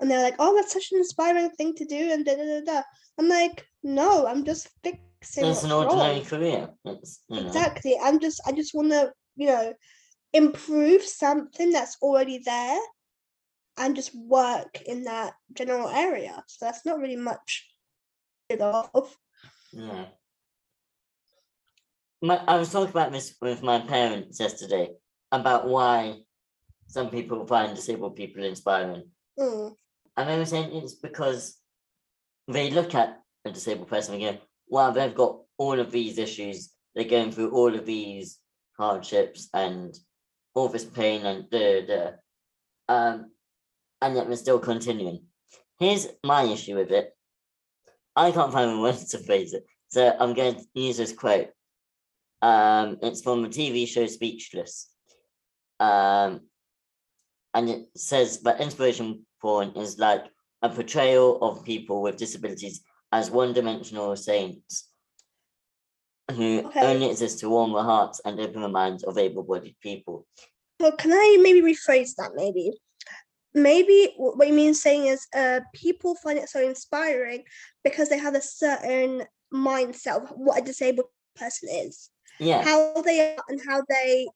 And 0.00 0.10
they're 0.10 0.22
like, 0.22 0.36
oh, 0.38 0.54
that's 0.54 0.74
such 0.74 0.92
an 0.92 0.98
inspiring 0.98 1.48
thing 1.52 1.74
to 1.76 1.86
do, 1.86 2.12
and 2.12 2.26
da 2.26 2.36
da 2.36 2.44
da 2.44 2.60
da. 2.60 2.82
I'm 3.18 3.28
like, 3.30 3.66
no, 3.82 4.26
I'm 4.26 4.44
just 4.44 4.68
fixing. 4.84 5.00
It's 5.22 5.62
an 5.62 5.70
wrong. 5.70 5.86
ordinary 5.86 6.20
career. 6.20 6.68
It's 6.84 7.22
you 7.28 7.40
know, 7.40 7.46
Exactly. 7.46 7.96
I'm 8.02 8.20
just 8.20 8.40
I 8.46 8.52
just 8.52 8.74
want 8.74 8.90
to, 8.90 9.12
you 9.36 9.46
know, 9.46 9.74
improve 10.32 11.02
something 11.02 11.70
that's 11.70 11.96
already 12.02 12.38
there 12.38 12.80
and 13.78 13.96
just 13.96 14.14
work 14.14 14.80
in 14.86 15.04
that 15.04 15.34
general 15.54 15.88
area. 15.88 16.42
So 16.46 16.66
that's 16.66 16.84
not 16.84 16.98
really 16.98 17.16
much 17.16 17.68
of. 18.50 19.16
yeah. 19.72 20.06
My, 22.20 22.36
I 22.46 22.56
was 22.56 22.70
talking 22.70 22.90
about 22.90 23.10
this 23.10 23.34
with 23.40 23.62
my 23.62 23.80
parents 23.80 24.38
yesterday 24.38 24.90
about 25.32 25.66
why 25.66 26.18
some 26.86 27.10
people 27.10 27.46
find 27.46 27.74
disabled 27.74 28.14
people 28.14 28.44
inspiring. 28.44 29.04
Mm, 29.38 29.74
And 30.16 30.28
they 30.28 30.38
were 30.38 30.44
saying 30.44 30.70
it's 30.76 30.94
because 30.94 31.56
they 32.46 32.70
look 32.70 32.94
at 32.94 33.18
a 33.44 33.50
disabled 33.50 33.88
person 33.88 34.14
and 34.14 34.22
go, 34.22 34.38
wow, 34.72 34.90
they've 34.90 35.14
got 35.14 35.36
all 35.58 35.78
of 35.78 35.92
these 35.92 36.16
issues. 36.16 36.70
They're 36.94 37.04
going 37.04 37.30
through 37.30 37.50
all 37.50 37.74
of 37.74 37.84
these 37.84 38.38
hardships 38.78 39.50
and 39.52 39.94
all 40.54 40.68
this 40.68 40.86
pain 40.86 41.26
and 41.26 41.48
da 41.50 41.86
da. 41.86 42.10
Um, 42.88 43.32
and 44.00 44.16
yet 44.16 44.26
we're 44.26 44.36
still 44.36 44.58
continuing. 44.58 45.24
Here's 45.78 46.08
my 46.24 46.44
issue 46.44 46.76
with 46.76 46.90
it. 46.90 47.10
I 48.16 48.32
can't 48.32 48.52
find 48.52 48.70
the 48.70 48.80
words 48.80 49.08
to 49.10 49.18
phrase 49.18 49.52
it. 49.52 49.66
So 49.88 50.16
I'm 50.18 50.32
going 50.32 50.54
to 50.54 50.64
use 50.74 50.96
this 50.96 51.12
quote. 51.12 51.50
Um, 52.40 52.96
it's 53.02 53.20
from 53.20 53.42
the 53.42 53.48
TV 53.50 53.86
show 53.86 54.06
Speechless. 54.06 54.88
Um, 55.80 56.40
and 57.52 57.68
it 57.68 57.88
says 57.94 58.40
that 58.44 58.62
inspiration 58.62 59.26
porn 59.42 59.72
is 59.76 59.98
like 59.98 60.24
a 60.62 60.70
portrayal 60.70 61.42
of 61.42 61.62
people 61.62 62.00
with 62.00 62.16
disabilities 62.16 62.80
as 63.12 63.30
one-dimensional 63.30 64.16
saints 64.16 64.88
who 66.30 66.62
Okay. 66.66 66.80
only 66.80 67.10
exist 67.10 67.40
to 67.40 67.50
warm 67.50 67.72
the 67.72 67.82
hearts 67.82 68.20
and 68.24 68.40
open 68.40 68.62
the 68.62 68.68
minds 68.68 69.04
of 69.04 69.18
able-bodied 69.18 69.76
people. 69.80 70.26
So 70.80 70.92
can 70.92 71.12
I 71.12 71.38
maybe 71.40 71.60
rephrase 71.60 72.14
that? 72.16 72.32
Maybe, 72.34 72.72
maybe 73.54 74.14
what 74.16 74.48
you 74.48 74.54
mean 74.54 74.74
saying 74.74 75.06
is, 75.06 75.26
uh, 75.36 75.60
people 75.74 76.14
find 76.16 76.38
it 76.38 76.48
so 76.48 76.66
inspiring 76.66 77.44
because 77.84 78.08
they 78.08 78.18
have 78.18 78.34
a 78.34 78.40
certain 78.40 79.24
mindset 79.52 80.22
of 80.22 80.30
what 80.30 80.58
a 80.58 80.64
disabled 80.64 81.06
person 81.36 81.68
is. 81.70 82.08
Yeah, 82.40 82.64
how 82.64 83.02
they 83.02 83.34
are 83.34 83.44
and 83.48 83.60
how 83.68 83.82
they 83.88 84.28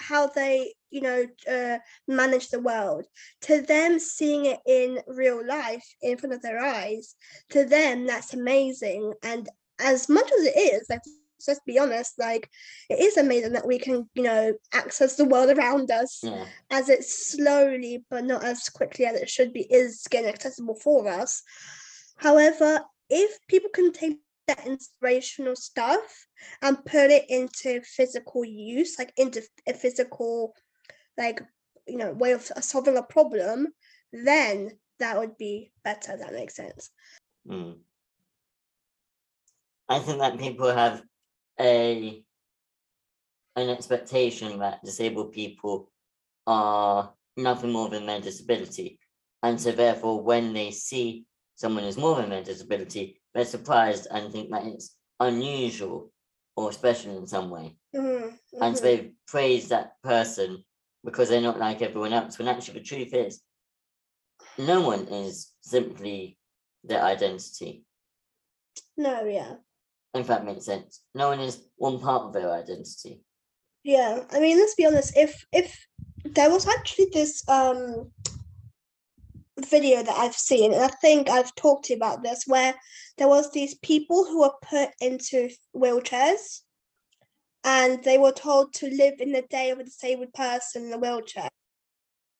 how 0.00 0.26
they 0.28 0.72
you 0.90 1.00
know 1.00 1.26
uh, 1.50 1.78
manage 2.08 2.48
the 2.48 2.60
world. 2.60 3.06
To 3.42 3.62
them 3.62 3.98
seeing 3.98 4.46
it 4.46 4.60
in 4.66 5.00
real 5.06 5.46
life 5.46 5.86
in 6.02 6.18
front 6.18 6.34
of 6.34 6.42
their 6.42 6.58
eyes 6.58 7.14
to 7.50 7.64
them 7.64 8.06
that's 8.06 8.34
amazing. 8.34 9.12
And 9.22 9.48
as 9.80 10.08
much 10.08 10.30
as 10.32 10.46
it 10.46 10.56
is 10.56 10.86
like 10.88 11.02
let's 11.46 11.60
be 11.66 11.78
honest 11.78 12.18
like 12.18 12.48
it 12.88 12.98
is 12.98 13.18
amazing 13.18 13.52
that 13.52 13.66
we 13.66 13.78
can 13.78 14.08
you 14.14 14.22
know 14.22 14.54
access 14.72 15.16
the 15.16 15.24
world 15.24 15.50
around 15.50 15.90
us 15.90 16.20
yeah, 16.24 16.46
as 16.70 16.88
it 16.88 17.04
slowly 17.04 18.04
but 18.10 18.24
not 18.24 18.42
as 18.42 18.68
quickly 18.68 19.04
as 19.04 19.20
it 19.20 19.28
should 19.28 19.52
be 19.52 19.60
is 19.72 20.06
getting 20.10 20.30
accessible 20.30 20.74
for 20.74 21.08
us. 21.08 21.42
However 22.16 22.80
if 23.08 23.38
people 23.48 23.70
can 23.72 23.92
take 23.92 24.18
that 24.46 24.66
inspirational 24.66 25.56
stuff 25.56 26.26
and 26.62 26.84
put 26.84 27.10
it 27.10 27.24
into 27.28 27.80
physical 27.82 28.44
use 28.44 28.96
like 28.98 29.12
into 29.16 29.42
a 29.66 29.74
physical 29.74 30.54
like 31.18 31.42
you 31.86 31.96
know 31.96 32.12
way 32.12 32.32
of 32.32 32.42
solving 32.60 32.96
a 32.96 33.02
problem 33.02 33.66
then 34.12 34.70
that 34.98 35.18
would 35.18 35.36
be 35.36 35.70
better 35.84 36.16
that 36.16 36.32
makes 36.32 36.54
sense 36.54 36.90
mm. 37.48 37.76
I 39.88 39.98
think 40.00 40.18
that 40.18 40.38
people 40.38 40.72
have 40.72 41.02
a 41.60 42.22
an 43.54 43.70
expectation 43.70 44.58
that 44.58 44.84
disabled 44.84 45.32
people 45.32 45.90
are 46.46 47.12
nothing 47.36 47.72
more 47.72 47.88
than 47.88 48.06
their 48.06 48.20
disability, 48.20 48.98
and 49.42 49.60
so 49.60 49.72
therefore, 49.72 50.22
when 50.22 50.52
they 50.52 50.70
see 50.70 51.24
someone 51.54 51.84
who's 51.84 51.96
more 51.96 52.16
than 52.16 52.30
their 52.30 52.42
disability, 52.42 53.20
they're 53.36 53.44
surprised 53.44 54.06
and 54.10 54.32
think 54.32 54.50
that 54.50 54.64
it's 54.64 54.96
unusual 55.20 56.10
or 56.56 56.72
special 56.72 57.16
in 57.18 57.26
some 57.26 57.50
way. 57.50 57.76
Mhm, 57.94 58.38
and 58.60 58.76
so 58.76 58.82
they 58.82 59.12
praise 59.26 59.68
that 59.68 60.00
person 60.02 60.64
because 61.04 61.28
they're 61.28 61.40
not 61.42 61.58
like 61.58 61.82
everyone 61.82 62.14
else. 62.14 62.38
When 62.38 62.48
actually 62.48 62.78
the 62.80 62.84
truth 62.86 63.12
is, 63.12 63.42
no 64.58 64.80
one 64.80 65.06
is 65.08 65.52
simply 65.60 66.38
their 66.82 67.02
identity. 67.02 67.84
no 68.96 69.24
yeah 69.24 69.56
If 70.14 70.28
that 70.28 70.46
makes 70.46 70.64
sense, 70.64 71.02
no 71.14 71.28
one 71.28 71.40
is 71.40 71.68
one 71.76 72.00
part 72.00 72.22
of 72.22 72.32
their 72.32 72.50
identity. 72.50 73.20
Yeah, 73.84 74.24
I 74.30 74.40
mean, 74.40 74.56
let's 74.58 74.74
be 74.74 74.86
honest. 74.86 75.16
If 75.16 75.44
if 75.52 75.86
there 76.24 76.50
was 76.50 76.66
actually 76.66 77.08
this 77.12 77.46
um 77.48 78.10
video 79.64 80.02
that 80.02 80.16
I've 80.16 80.34
seen, 80.34 80.72
and 80.72 80.82
I 80.82 80.88
think 80.88 81.28
I've 81.28 81.54
talked 81.54 81.86
to 81.86 81.92
you 81.92 81.96
about 81.96 82.22
this, 82.22 82.44
where 82.46 82.74
there 83.18 83.28
was 83.28 83.50
these 83.50 83.74
people 83.76 84.24
who 84.24 84.40
were 84.40 84.52
put 84.62 84.90
into 85.00 85.48
wheelchairs, 85.74 86.60
and 87.64 88.02
they 88.04 88.18
were 88.18 88.32
told 88.32 88.74
to 88.74 88.90
live 88.90 89.14
in 89.20 89.32
the 89.32 89.42
day 89.50 89.70
of 89.70 89.78
a 89.78 89.84
disabled 89.84 90.32
person 90.34 90.86
in 90.86 90.92
a 90.92 90.98
wheelchair, 90.98 91.48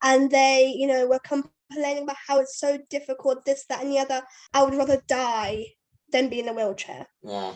and 0.02 0.31
they, 0.31 0.72
you 0.76 0.87
know, 0.87 1.07
were 1.07 1.20
complaining 1.20 2.05
about 2.05 2.16
how 2.26 2.38
it's 2.40 2.59
so 2.59 2.79
difficult, 2.90 3.44
this, 3.44 3.64
that, 3.68 3.83
and 3.83 3.90
the 3.90 3.98
other. 3.98 4.22
I 4.52 4.62
would 4.62 4.74
rather 4.74 5.02
die 5.09 5.66
than 6.12 6.29
be 6.29 6.38
in 6.40 6.48
a 6.48 6.52
wheelchair 6.52 7.07
Yeah, 7.22 7.55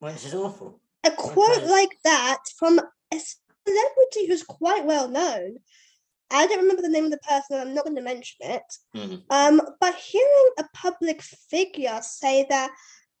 which 0.00 0.24
is 0.26 0.34
awful. 0.34 0.80
a 1.04 1.10
quote 1.10 1.56
Okay. 1.58 1.68
like 1.70 1.96
that 2.04 2.38
from 2.58 2.78
a 2.78 3.20
celebrity 3.66 4.26
who's 4.26 4.42
quite 4.42 4.84
well 4.84 5.08
known 5.08 5.56
I 6.30 6.46
don't 6.46 6.60
remember 6.60 6.82
the 6.82 6.88
name 6.88 7.06
of 7.06 7.10
the 7.10 7.18
person. 7.18 7.58
I'm 7.58 7.74
not 7.74 7.84
going 7.84 7.96
to 7.96 8.02
mention 8.02 8.36
it. 8.40 8.62
Mhm. 8.94 9.22
Um, 9.30 9.60
but 9.80 9.94
hearing 9.94 10.50
a 10.58 10.64
public 10.74 11.22
figure 11.22 12.00
say 12.02 12.46
that 12.48 12.70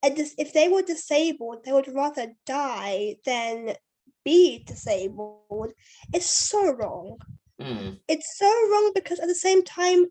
if 0.02 0.52
they 0.52 0.68
were 0.68 0.82
disabled, 0.82 1.64
they 1.64 1.72
would 1.72 1.92
rather 1.92 2.34
die 2.46 3.16
than 3.24 3.74
be 4.24 4.62
disabled 4.64 5.72
is 6.14 6.26
so 6.26 6.72
wrong. 6.72 7.18
Mm. 7.60 7.98
It's 8.08 8.38
so 8.38 8.46
wrong 8.46 8.92
because 8.94 9.18
at 9.18 9.28
the 9.28 9.34
same 9.34 9.64
time, 9.64 10.06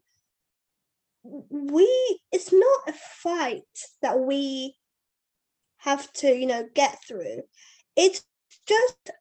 we 1.23 2.19
it's 2.31 2.51
not 2.51 2.89
a 2.89 2.93
fight 2.93 3.63
that 4.01 4.19
we 4.19 4.75
have 5.77 6.11
to, 6.13 6.35
you 6.35 6.47
know, 6.47 6.67
get 6.73 6.99
through. 7.07 7.43
It's 7.95 8.23
just 8.67 9.11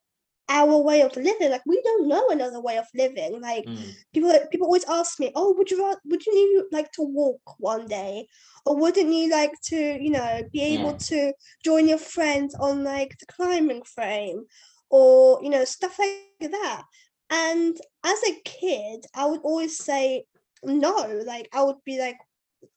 our 0.49 0.77
way 0.79 1.01
of 1.03 1.17
living. 1.17 1.51
Like 1.51 1.65
we 1.67 1.81
don't 1.83 2.09
know 2.09 2.29
another 2.29 2.61
way 2.61 2.77
of 2.79 2.87
living. 2.95 3.41
Like 3.41 3.67
Mm. 3.67 3.97
people 4.15 4.33
people 4.51 4.67
always 4.67 4.85
ask 4.89 5.19
me, 5.21 5.33
"Oh, 5.35 5.55
would 5.57 5.71
you 5.71 5.95
would 6.07 6.27
you 6.27 6.69
like 6.73 6.93
to 6.93 7.03
walk 7.03 7.41
one 7.59 7.87
day, 7.87 8.27
or 8.65 8.77
wouldn't 8.77 9.13
you 9.13 9.31
like 9.31 9.53
to, 9.67 9.77
you 9.77 10.11
know, 10.11 10.43
be 10.53 10.63
able 10.75 10.95
Yeah. 10.95 11.01
to 11.09 11.33
join 11.65 11.89
your 11.89 11.99
friends 11.99 12.55
on 12.61 12.85
like 12.85 13.17
the 13.21 13.27
climbing 13.27 13.83
frame, 13.85 14.45
or 14.91 15.41
you 15.43 15.51
know, 15.51 15.65
stuff 15.65 15.99
like 15.99 16.19
that?" 16.19 16.83
And 17.31 17.77
as 18.05 18.23
a 18.25 18.41
kid, 18.45 18.71
I 19.15 19.27
would 19.27 19.41
always 19.43 19.79
say 19.79 20.27
no. 20.63 21.23
Like 21.25 21.49
I 21.53 21.63
would 21.63 21.83
be 21.85 21.99
like, 21.99 22.17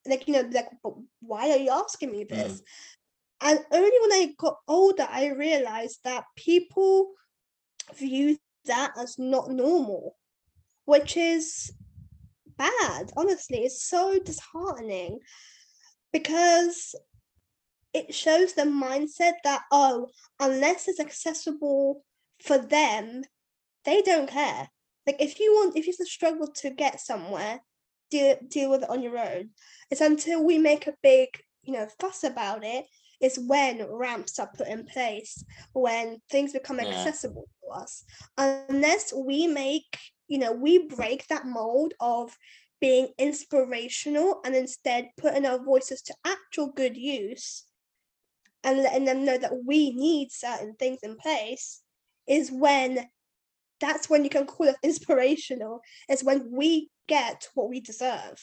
like 0.05 0.27
you 0.27 0.34
know, 0.34 0.41
like, 0.51 0.69
but 0.84 0.93
why 1.21 1.49
are 1.51 1.58
you 1.58 1.69
asking 1.71 2.12
me 2.12 2.23
this? 2.23 2.62
And 3.41 3.60
only 3.71 3.91
when 4.01 4.12
I 4.13 4.34
got 4.38 4.58
older, 4.67 5.08
I 5.10 5.27
realized 5.29 5.99
that 6.03 6.25
people 6.36 7.12
view 7.95 8.38
that 8.65 8.93
as 8.97 9.17
not 9.17 9.49
normal, 9.49 10.15
which 10.86 11.17
is 11.17 11.71
bad. 12.58 13.12
Honestly, 13.15 13.60
it's 13.60 13.84
so 13.84 14.19
disheartening 14.23 15.19
because 16.12 16.95
it 17.93 18.13
shows 18.13 18.54
the 18.54 18.63
mindset 18.63 19.34
that, 19.43 19.62
oh, 19.71 20.10
unless 20.39 20.88
it's 20.88 20.99
accessible 20.99 22.04
for 22.43 22.58
them, 22.58 23.23
they 23.86 24.02
don't 24.02 24.30
care. 24.30 24.69
Like 25.08 25.21
if 25.21 25.39
you 25.39 25.54
want, 25.54 25.75
if 25.75 25.88
you 25.88 25.93
struggle 25.93 26.47
to 26.58 26.69
get 26.69 26.99
somewhere, 26.99 27.62
deal 28.12 28.38
deal 28.47 28.69
with 28.69 28.84
it 28.84 28.89
on 28.89 29.02
your 29.02 29.17
own. 29.17 29.49
It's 29.89 30.02
until 30.02 30.43
we 30.43 30.58
make 30.58 30.88
a 30.88 30.93
big, 31.02 31.30
you 31.63 31.73
know, 31.73 31.88
fuss 31.99 32.23
about 32.23 32.63
it 32.63 32.86
is 33.21 33.39
when 33.39 33.86
ramps 33.89 34.39
are 34.39 34.49
put 34.55 34.67
in 34.67 34.86
place, 34.86 35.43
when 35.73 36.21
things 36.29 36.53
become 36.53 36.79
Yeah. 36.79 36.88
accessible 36.88 37.47
to 37.63 37.69
us. 37.71 38.03
Unless 38.38 39.13
we 39.13 39.47
make, 39.47 39.97
you 40.27 40.38
know, 40.38 40.51
we 40.51 40.88
break 40.88 41.27
that 41.27 41.45
mold 41.45 41.93
of 41.99 42.38
being 42.82 43.10
inspirational 43.17 44.41
and 44.45 44.55
instead 44.55 45.10
putting 45.17 45.45
our 45.45 45.62
voices 45.63 46.01
to 46.03 46.15
actual 46.25 46.67
good 46.67 46.95
use 46.95 47.65
and 48.63 48.79
letting 48.79 49.05
them 49.05 49.25
know 49.25 49.38
that 49.38 49.63
we 49.65 49.91
need 49.91 50.32
certain 50.32 50.75
things 50.75 50.99
in 51.03 51.17
place 51.17 51.82
is 52.27 52.51
when 52.51 53.10
that's 53.79 54.10
when 54.10 54.23
you 54.23 54.29
can 54.29 54.45
call 54.45 54.67
it 54.67 54.75
inspirational 54.84 55.82
is 56.10 56.23
when 56.23 56.51
we 56.51 56.89
get 57.08 57.47
what 57.53 57.69
we 57.69 57.79
deserve 57.79 58.39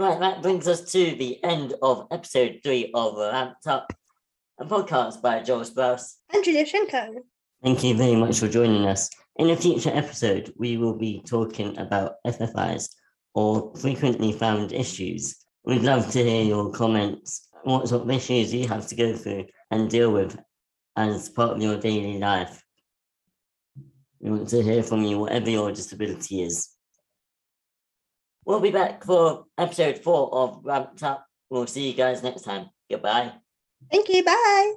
Right, 0.00 0.18
that 0.18 0.40
brings 0.40 0.66
us 0.66 0.80
to 0.92 1.14
the 1.14 1.44
end 1.44 1.74
of 1.82 2.06
episode 2.10 2.60
three 2.64 2.90
of 2.94 3.18
Ramped 3.18 3.66
Up, 3.66 3.92
a 4.58 4.64
podcast 4.64 5.20
by 5.20 5.42
Joel 5.42 5.60
Sprouse. 5.60 6.14
and 6.32 6.42
julia 6.42 6.64
shenko 6.64 7.16
Thank 7.62 7.84
you 7.84 7.94
very 7.94 8.16
much 8.16 8.38
for 8.38 8.48
joining 8.48 8.86
us. 8.86 9.10
In 9.36 9.50
a 9.50 9.56
future 9.56 9.90
episode, 9.92 10.54
we 10.56 10.78
will 10.78 10.96
be 10.96 11.22
talking 11.26 11.76
about 11.76 12.14
FFIs 12.26 12.88
or 13.34 13.76
frequently 13.76 14.32
found 14.32 14.72
issues. 14.72 15.36
We'd 15.66 15.82
love 15.82 16.10
to 16.12 16.24
hear 16.24 16.44
your 16.44 16.72
comments, 16.72 17.50
what 17.64 17.86
sort 17.86 18.04
of 18.04 18.10
issues 18.10 18.54
you 18.54 18.66
have 18.68 18.86
to 18.86 18.94
go 18.94 19.14
through 19.14 19.48
and 19.70 19.90
deal 19.90 20.10
with 20.10 20.34
as 20.96 21.28
part 21.28 21.50
of 21.50 21.62
your 21.62 21.76
daily 21.76 22.16
life. 22.16 22.64
We 24.18 24.30
want 24.30 24.48
to 24.48 24.62
hear 24.62 24.82
from 24.82 25.02
you, 25.02 25.18
whatever 25.18 25.50
your 25.50 25.70
disability 25.72 26.44
is. 26.44 26.70
We'll 28.44 28.60
be 28.60 28.70
back 28.70 29.04
for 29.04 29.44
episode 29.58 29.98
four 29.98 30.32
of 30.34 30.60
Ramped 30.64 31.02
Up. 31.02 31.26
We'll 31.50 31.66
see 31.66 31.88
you 31.88 31.94
guys 31.94 32.22
next 32.22 32.42
time. 32.42 32.70
Goodbye. 32.90 33.32
thank 33.90 34.08
you 34.08 34.24
bye 34.24 34.74